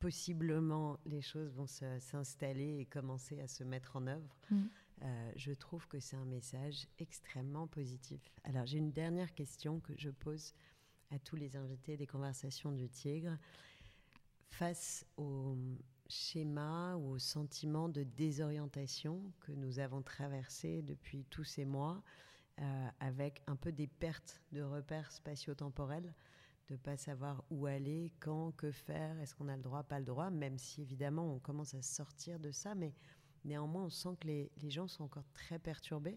possiblement 0.00 0.98
les 1.06 1.20
choses 1.20 1.52
vont 1.52 1.66
s'installer 1.66 2.78
et 2.80 2.86
commencer 2.86 3.40
à 3.40 3.46
se 3.46 3.62
mettre 3.62 3.96
en 3.96 4.06
œuvre. 4.06 4.36
Mm. 4.50 4.62
Euh, 5.02 5.32
je 5.36 5.52
trouve 5.52 5.86
que 5.88 6.00
c'est 6.00 6.16
un 6.16 6.24
message 6.24 6.86
extrêmement 6.98 7.66
positif. 7.66 8.20
Alors 8.44 8.66
j'ai 8.66 8.78
une 8.78 8.92
dernière 8.92 9.32
question 9.34 9.80
que 9.80 9.92
je 9.96 10.10
pose 10.10 10.54
à 11.10 11.18
tous 11.18 11.36
les 11.36 11.56
invités 11.56 11.96
des 11.96 12.06
conversations 12.06 12.72
du 12.72 12.88
Tigre. 12.88 13.36
Face 14.48 15.06
au 15.16 15.56
schéma 16.08 16.96
ou 16.96 17.12
au 17.12 17.18
sentiment 17.18 17.88
de 17.88 18.02
désorientation 18.02 19.22
que 19.40 19.52
nous 19.52 19.78
avons 19.78 20.02
traversé 20.02 20.82
depuis 20.82 21.24
tous 21.30 21.44
ces 21.44 21.64
mois, 21.64 22.02
euh, 22.58 22.88
avec 23.00 23.42
un 23.46 23.56
peu 23.56 23.72
des 23.72 23.86
pertes 23.86 24.40
de 24.52 24.62
repères 24.62 25.12
spatio-temporels, 25.12 26.12
de 26.70 26.76
pas 26.76 26.96
savoir 26.96 27.42
où 27.50 27.66
aller, 27.66 28.12
quand, 28.20 28.52
que 28.52 28.70
faire, 28.70 29.18
est-ce 29.18 29.34
qu'on 29.34 29.48
a 29.48 29.56
le 29.56 29.62
droit, 29.62 29.82
pas 29.82 29.98
le 29.98 30.04
droit, 30.04 30.30
même 30.30 30.56
si 30.56 30.82
évidemment 30.82 31.34
on 31.34 31.38
commence 31.40 31.74
à 31.74 31.82
sortir 31.82 32.38
de 32.38 32.52
ça, 32.52 32.76
mais 32.76 32.94
néanmoins 33.44 33.84
on 33.84 33.90
sent 33.90 34.16
que 34.20 34.28
les, 34.28 34.50
gens 34.70 34.86
sont 34.86 35.04
encore 35.04 35.28
très 35.34 35.58
perturbés, 35.58 36.16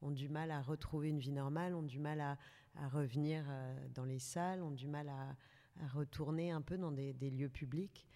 ont 0.00 0.10
du 0.10 0.30
mal 0.30 0.50
à 0.50 0.62
retrouver 0.62 1.10
une 1.10 1.18
vie 1.18 1.32
normale, 1.32 1.74
ont 1.74 1.82
du 1.82 1.98
mal 1.98 2.20
à, 2.20 2.38
revenir 2.88 3.44
euh, 3.46 3.88
dans 3.94 4.06
les 4.06 4.18
salles, 4.18 4.62
ont 4.62 4.70
du 4.70 4.88
mal 4.88 5.08
à, 5.08 5.36
retourner 5.94 6.50
un 6.50 6.62
peu 6.62 6.76
dans 6.76 6.92
des, 6.92 7.12
des 7.12 7.30
lieux 7.30 7.48
publics. 7.48 8.06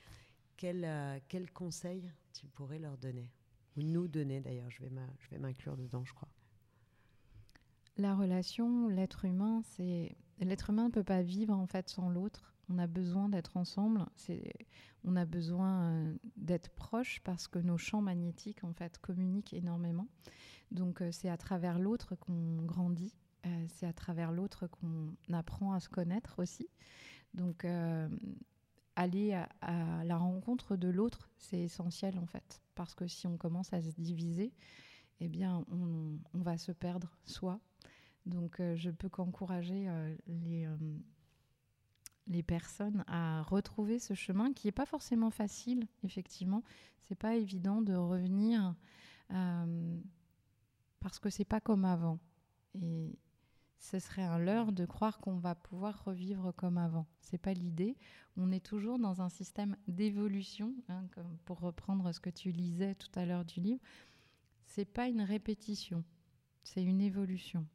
Quel, 0.57 0.85
euh, 0.85 1.19
quel 1.29 1.51
conseil 1.51 2.11
tu 2.33 2.47
pourrais 2.47 2.79
leur 2.79 2.99
donner? 2.99 3.31
Ou 3.77 3.83
nous 3.83 4.09
donner 4.09 4.41
d'ailleurs, 4.41 4.71
je 4.71 4.83
vais 4.83 5.39
m'inclure 5.39 5.77
dedans, 5.77 6.05
je 6.05 6.13
crois. 6.13 6.29
La 7.97 8.15
relation, 8.15 8.89
l'être 8.89 9.25
humain, 9.25 9.63
c'est 9.63 10.17
l'être 10.41 10.71
humain 10.71 10.87
ne 10.87 10.93
peut 10.93 11.05
pas 11.05 11.23
vivre 11.23 11.55
en 11.55 11.67
fait 11.67 11.89
sans 11.89 12.09
l'autre. 12.09 12.55
On 12.69 12.79
a 12.79 12.87
besoin 12.87 13.29
d'être 13.29 13.57
ensemble. 13.57 14.05
On 15.05 15.17
a 15.17 15.25
besoin 15.25 15.83
euh, 15.83 16.15
d'être 16.37 16.71
proche 16.71 17.21
parce 17.25 17.47
que 17.47 17.59
nos 17.59 17.77
champs 17.77 18.01
magnétiques 18.01 18.65
en 18.65 18.73
fait 18.73 18.99
communiquent 18.99 19.53
énormément. 19.53 20.09
Donc 20.71 21.03
euh, 21.03 21.11
c'est 21.13 21.29
à 21.29 21.37
travers 21.37 21.79
l'autre 21.79 22.15
qu'on 22.17 22.63
grandit. 22.63 23.15
Euh, 23.47 23.67
c'est 23.69 23.87
à 23.87 23.93
travers 23.93 24.33
l'autre 24.33 24.67
qu'on 24.67 25.15
apprend 25.33 25.73
à 25.73 25.81
se 25.81 25.89
connaître 25.89 26.39
aussi. 26.39 26.69
Donc 27.35 27.67
aller 28.97 29.33
à, 29.33 30.05
la 30.05 30.17
rencontre 30.17 30.77
de 30.77 30.89
l'autre, 30.89 31.29
c'est 31.37 31.59
essentiel 31.59 32.17
en 32.17 32.27
fait, 32.27 32.63
parce 32.77 32.95
que 32.95 33.09
si 33.09 33.27
on 33.27 33.37
commence 33.37 33.73
à 33.73 33.83
se 33.83 33.91
diviser, 34.01 34.53
eh 35.19 35.27
bien 35.27 35.65
on, 35.69 36.17
on 36.33 36.43
va 36.43 36.57
se 36.59 36.71
perdre 36.71 37.19
soi 37.25 37.59
donc 38.27 38.61
euh, 38.61 38.75
je 38.77 38.91
peux 38.91 39.09
qu'encourager 39.09 39.89
euh, 39.89 40.15
les, 40.27 40.67
euh, 40.67 40.77
les 42.27 42.43
personnes 42.43 43.05
à 43.07 43.43
retrouver 43.43 43.99
ce 43.99 44.15
chemin 44.15 44.53
qui 44.53 44.67
n'est 44.67 44.73
pas 44.73 44.87
forcément 44.87 45.31
facile, 45.31 45.87
effectivement. 46.03 46.63
C'est 47.03 47.15
pas 47.15 47.35
évident 47.37 47.83
de 47.83 47.95
revenir 47.95 48.75
parce 51.01 51.19
que 51.19 51.29
c'est 51.29 51.45
pas 51.45 51.61
comme 51.61 51.85
avant. 51.85 52.19
Et 52.75 53.19
ce 53.79 53.99
serait 53.99 54.23
un 54.23 54.39
leurre 54.39 54.73
de 54.73 54.87
croire 54.87 55.19
qu'on 55.19 55.37
va 55.37 55.55
pouvoir 55.55 56.05
revivre 56.05 56.53
comme 56.55 56.79
avant. 56.79 57.07
C'est 57.21 57.39
pas 57.39 57.53
l'idée. 57.53 57.97
On 58.37 58.53
est 58.53 58.65
toujours 58.65 58.99
dans 58.99 59.21
un 59.21 59.29
système 59.29 59.77
d'évolution, 59.89 60.75
hein, 60.89 61.05
pour 61.45 61.61
reprendre 61.61 62.13
ce 62.13 62.21
que 62.21 62.31
tu 62.31 62.53
lisais 62.53 62.95
tout 62.95 63.11
à 63.17 63.27
l'heure 63.27 63.45
du 63.45 63.61
livre. 63.61 63.83
C'est 64.67 64.85
pas 64.85 65.09
une 65.09 65.23
répétition, 65.23 66.05
c'est 66.63 66.83
une 66.83 67.01
évolution. 67.01 67.67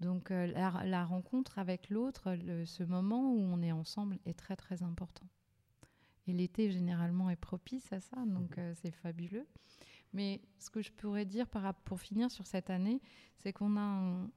Donc 0.00 0.30
euh, 0.30 0.46
la, 0.46 1.04
rencontre 1.04 1.58
avec 1.58 1.88
l'autre, 1.88 2.36
ce 2.66 2.82
moment 2.82 3.32
où 3.32 3.40
on 3.40 3.62
est 3.62 3.72
ensemble 3.72 4.18
est 4.26 4.38
très 4.38 4.56
très 4.56 4.82
important. 4.82 5.26
Et 6.26 6.32
l'été 6.32 6.70
généralement 6.70 7.30
est 7.30 7.36
propice 7.36 7.92
à 7.92 8.00
ça, 8.00 8.16
donc 8.26 8.56
mhm. 8.56 8.64
euh, 8.64 8.74
c'est 8.74 8.90
fabuleux. 8.90 9.46
Mais 10.12 10.42
ce 10.58 10.70
que 10.70 10.80
je 10.80 10.92
pourrais 10.92 11.24
dire 11.24 11.46
pour 11.84 12.00
finir 12.00 12.30
sur 12.30 12.46
cette 12.46 12.70
année, 12.70 13.00
c'est 13.36 13.52
qu'on 13.52 13.76
a 13.76 13.80
un, 13.80 14.30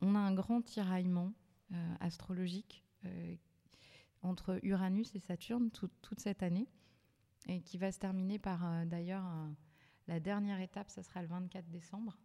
on 0.00 0.14
a 0.14 0.18
un 0.18 0.34
grand 0.34 0.62
tiraillement 0.62 1.32
euh, 1.72 1.94
astrologique 2.00 2.84
entre 4.22 4.60
Uranus 4.62 5.12
et 5.16 5.18
Saturne 5.18 5.70
toute 5.72 6.20
cette 6.20 6.44
année, 6.44 6.68
et 7.48 7.60
qui 7.62 7.76
va 7.76 7.90
se 7.90 7.98
terminer 7.98 8.38
par 8.38 8.86
d'ailleurs 8.86 9.24
la 10.06 10.20
dernière 10.20 10.60
étape, 10.60 10.88
ça 10.88 11.02
sera 11.02 11.20
le 11.20 11.26
24 11.26 11.68
décembre. 11.68 12.16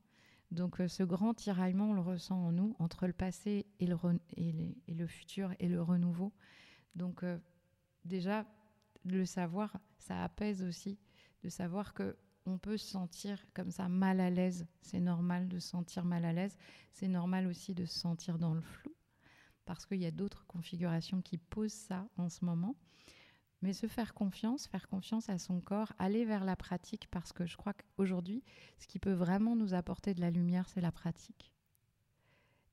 Donc 0.51 0.79
euh, 0.79 0.87
ce 0.87 1.03
grand 1.03 1.33
tiraillement, 1.33 1.89
on 1.89 1.93
le 1.93 2.01
ressent 2.01 2.37
en 2.37 2.51
nous, 2.51 2.75
entre 2.79 3.07
le 3.07 3.13
passé 3.13 3.65
et 3.79 3.87
le, 3.87 5.07
futur 5.07 5.53
et 5.59 5.67
le 5.67 5.81
renouveau. 5.81 6.31
Donc 6.95 7.23
euh, 7.23 7.37
déjà, 8.05 8.45
le 9.03 9.25
savoir, 9.25 9.77
ça 9.97 10.23
apaise 10.23 10.63
aussi, 10.63 10.97
de 11.43 11.49
savoir 11.49 11.93
que 11.93 12.17
on 12.45 12.57
peut 12.57 12.77
se 12.77 12.87
sentir 12.87 13.45
comme 13.53 13.71
ça 13.71 13.89
mal 13.89 14.21
à 14.21 14.29
l'aise. 14.29 14.67
C'est 14.81 15.01
normal 15.01 15.49
de 15.49 15.59
se 15.59 15.67
sentir 15.67 16.05
mal 16.05 16.23
à 16.23 16.31
l'aise. 16.31 16.57
C'est 16.93 17.09
normal 17.09 17.45
aussi 17.45 17.73
de 17.73 17.83
se 17.83 17.99
sentir 17.99 18.39
dans 18.39 18.53
le 18.53 18.61
flou, 18.61 18.95
parce 19.65 19.85
qu'il 19.85 19.99
y 19.99 20.05
a 20.05 20.11
d'autres 20.11 20.45
configurations 20.47 21.21
qui 21.21 21.37
posent 21.37 21.73
ça 21.73 22.07
en 22.15 22.29
ce 22.29 22.45
moment. 22.45 22.77
Mais 23.61 23.73
se 23.73 23.87
faire 23.87 24.13
confiance, 24.13 24.67
faire 24.67 24.87
confiance 24.87 25.29
à 25.29 25.39
son 25.39 25.59
corps, 25.61 25.93
aller 25.97 26.25
vers 26.25 26.45
la 26.45 26.55
pratique, 26.55 27.07
parce 27.09 27.33
que 27.33 27.45
je 27.45 27.57
crois 27.57 27.73
qu'aujourd'hui, 27.73 28.43
ce 28.77 28.87
qui 28.87 28.99
peut 28.99 29.13
vraiment 29.13 29.55
nous 29.55 29.73
apporter 29.73 30.13
de 30.13 30.21
la 30.21 30.29
lumière, 30.29 30.69
c'est 30.69 30.81
la 30.81 30.91
pratique. 30.91 31.51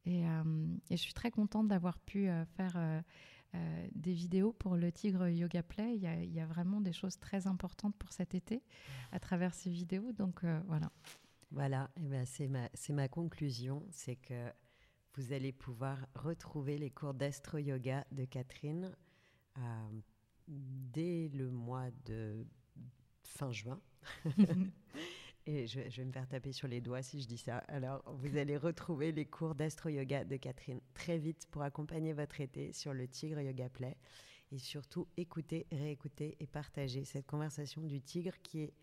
Et, 0.07 0.29
euh, 0.29 0.66
je 0.90 0.97
suis 0.97 1.14
très 1.14 1.31
contente 1.31 1.68
d'avoir 1.68 1.99
pu 1.99 2.29
euh, 2.29 2.44
faire 2.44 2.75
euh, 2.77 3.88
des 3.94 4.12
vidéos 4.12 4.53
pour 4.53 4.77
le 4.77 4.92
Tigre 4.92 5.29
Yoga 5.29 5.62
Play. 5.62 5.97
Il 5.97 6.33
y, 6.33 6.40
a, 6.40 6.47
vraiment 6.47 6.81
des 6.81 6.92
choses 6.92 7.18
très 7.18 7.47
importantes 7.47 7.97
pour 7.97 8.12
cet 8.12 8.35
été 8.35 8.62
à 9.12 9.20
travers 9.20 9.55
ces 9.55 9.70
vidéos. 9.70 10.12
Donc 10.12 10.44
voilà. 10.66 10.90
Voilà, 11.51 11.88
et 11.97 12.01
eh 12.05 12.09
ben 12.09 12.27
c'est 12.27 12.49
ma, 12.49 12.68
ma 12.90 13.07
conclusion, 13.07 13.87
c'est 13.90 14.16
que 14.16 14.51
vous 15.14 15.33
allez 15.33 15.53
pouvoir 15.53 16.05
retrouver 16.16 16.79
les 16.79 16.90
cours 16.90 17.14
d'astro-yoga 17.14 18.05
de 18.11 18.25
Catherine 18.25 18.92
dès 20.49 21.29
le 21.33 21.51
mois 21.51 21.91
de 22.05 22.47
fin 23.23 23.53
juin. 23.53 23.81
Et 25.47 25.67
je, 25.67 25.81
vais 25.81 26.05
me 26.05 26.13
faire 26.13 26.27
taper 26.27 26.53
sur 26.53 26.69
les 26.69 26.81
doigts 26.81 27.03
si 27.03 27.21
je 27.21 27.27
dis 27.27 27.37
ça. 27.37 27.59
Alors, 27.69 28.03
vous 28.17 28.39
allez 28.39 28.57
retrouver 28.57 29.13
les 29.13 29.27
cours 29.27 29.55
d'astro-yoga 29.55 30.25
de 30.25 30.37
Catherine 30.37 30.81
très 30.95 31.19
vite 31.19 31.47
pour 31.51 31.63
accompagner 31.63 32.15
votre 32.15 32.41
été 32.41 32.73
sur 32.73 32.95
le 32.95 33.07
Tigre 33.07 33.41
Yoga 33.41 33.69
Play. 33.69 33.97
Et 34.53 34.59
surtout, 34.59 35.07
écouter, 35.19 35.67
réécouter 35.71 36.37
et 36.41 36.47
partager 36.47 37.05
cette 37.05 37.27
conversation 37.27 37.83
du 37.83 38.01
tigre 38.01 38.35
qui 38.43 38.61
est, 38.61 38.75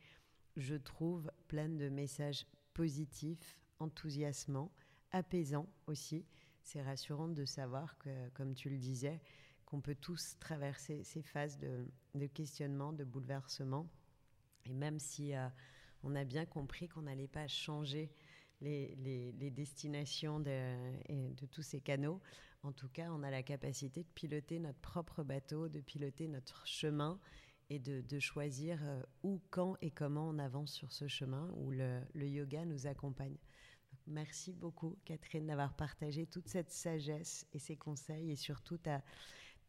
je 0.56 0.76
trouve, 0.76 1.32
pleine 1.47 1.78
de 1.78 1.89
messages 1.89 2.45
positifs, 2.74 3.58
enthousiasmants, 3.80 4.71
apaisants 5.12 5.67
aussi. 5.88 6.26
C'est 6.62 6.84
rassurant 6.84 7.28
de 7.28 7.45
savoir 7.45 7.97
que, 7.97 8.30
comme 8.36 8.54
tu 8.54 8.69
le 8.69 8.78
disais, 8.78 9.19
qu'on 9.71 9.79
peut 9.79 9.95
tous 9.95 10.38
traverser 10.38 11.01
ces 11.05 11.21
phases 11.21 11.57
de, 11.57 12.27
questionnement, 12.27 12.91
de 12.91 13.05
bouleversement. 13.05 13.89
Et 14.65 14.73
même 14.73 14.99
si 14.99 15.34
euh, 15.34 15.47
on 16.03 16.13
a 16.13 16.25
bien 16.25 16.45
compris 16.45 16.89
qu'on 16.89 17.03
n'allait 17.03 17.29
pas 17.29 17.47
changer 17.47 18.12
les, 18.60 19.34
destinations 19.55 20.41
de, 20.41 21.45
tous 21.51 21.62
ces 21.62 21.79
canaux, 21.79 22.19
en 22.63 22.73
tout 22.73 22.89
cas, 22.89 23.12
on 23.12 23.23
a 23.23 23.31
la 23.31 23.43
capacité 23.43 24.03
de 24.03 24.10
piloter 24.13 24.60
notre 24.60 24.79
propre 24.79 25.23
bateau, 25.23 25.69
de 25.69 25.79
piloter 25.79 26.27
notre 26.27 26.67
chemin 26.67 27.17
et 27.69 27.79
de, 27.79 28.19
choisir 28.19 28.77
euh, 28.84 29.01
où, 29.23 29.41
quand 29.51 29.77
et 29.81 29.89
comment 29.89 30.27
on 30.27 30.38
avance 30.38 30.73
sur 30.73 30.91
ce 30.91 31.07
chemin 31.07 31.49
où 31.55 31.71
le, 31.71 32.01
le 32.13 32.27
yoga 32.27 32.65
nous 32.65 32.88
accompagne. 32.88 33.38
merci 34.05 34.51
beaucoup, 34.51 34.97
Catherine, 35.05 35.47
d'avoir 35.47 35.73
partagé 35.77 36.27
toute 36.27 36.49
cette 36.49 36.71
sagesse 36.71 37.47
et 37.53 37.60
ces 37.60 37.77
conseils 37.77 38.31
et 38.31 38.36
surtout 38.36 38.77
ta 38.77 39.01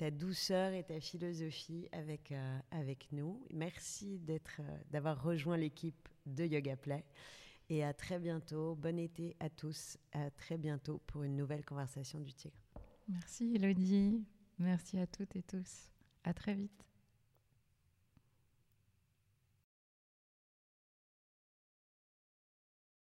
ta 0.02 0.10
douceur 0.10 0.72
et 0.72 0.82
ta 0.82 0.98
philosophie 0.98 1.88
avec, 1.92 2.32
euh, 2.32 2.58
avec 2.72 3.06
nous. 3.12 3.40
Merci 3.52 4.18
d'être, 4.18 4.56
euh, 4.58 4.78
d'avoir 4.90 5.22
rejoint 5.22 5.56
l'équipe 5.56 6.08
de 6.26 6.44
Yoga 6.44 6.74
Play. 6.74 7.04
Et 7.70 7.84
à 7.84 7.94
très 7.94 8.18
bientôt. 8.18 8.74
Bon 8.74 8.98
été 8.98 9.36
à 9.38 9.48
tous. 9.48 9.98
À 10.10 10.28
très 10.32 10.58
bientôt 10.58 11.00
pour 11.06 11.22
une 11.22 11.36
nouvelle 11.36 11.64
conversation 11.64 12.18
du 12.18 12.34
Tigre. 12.34 12.60
Merci 13.06 13.54
Elodie. 13.54 14.24
Merci 14.58 14.98
à 14.98 15.06
toutes 15.06 15.36
et 15.36 15.42
tous. 15.44 15.88
À 16.24 16.34
très 16.34 16.54
vite. 16.54 16.91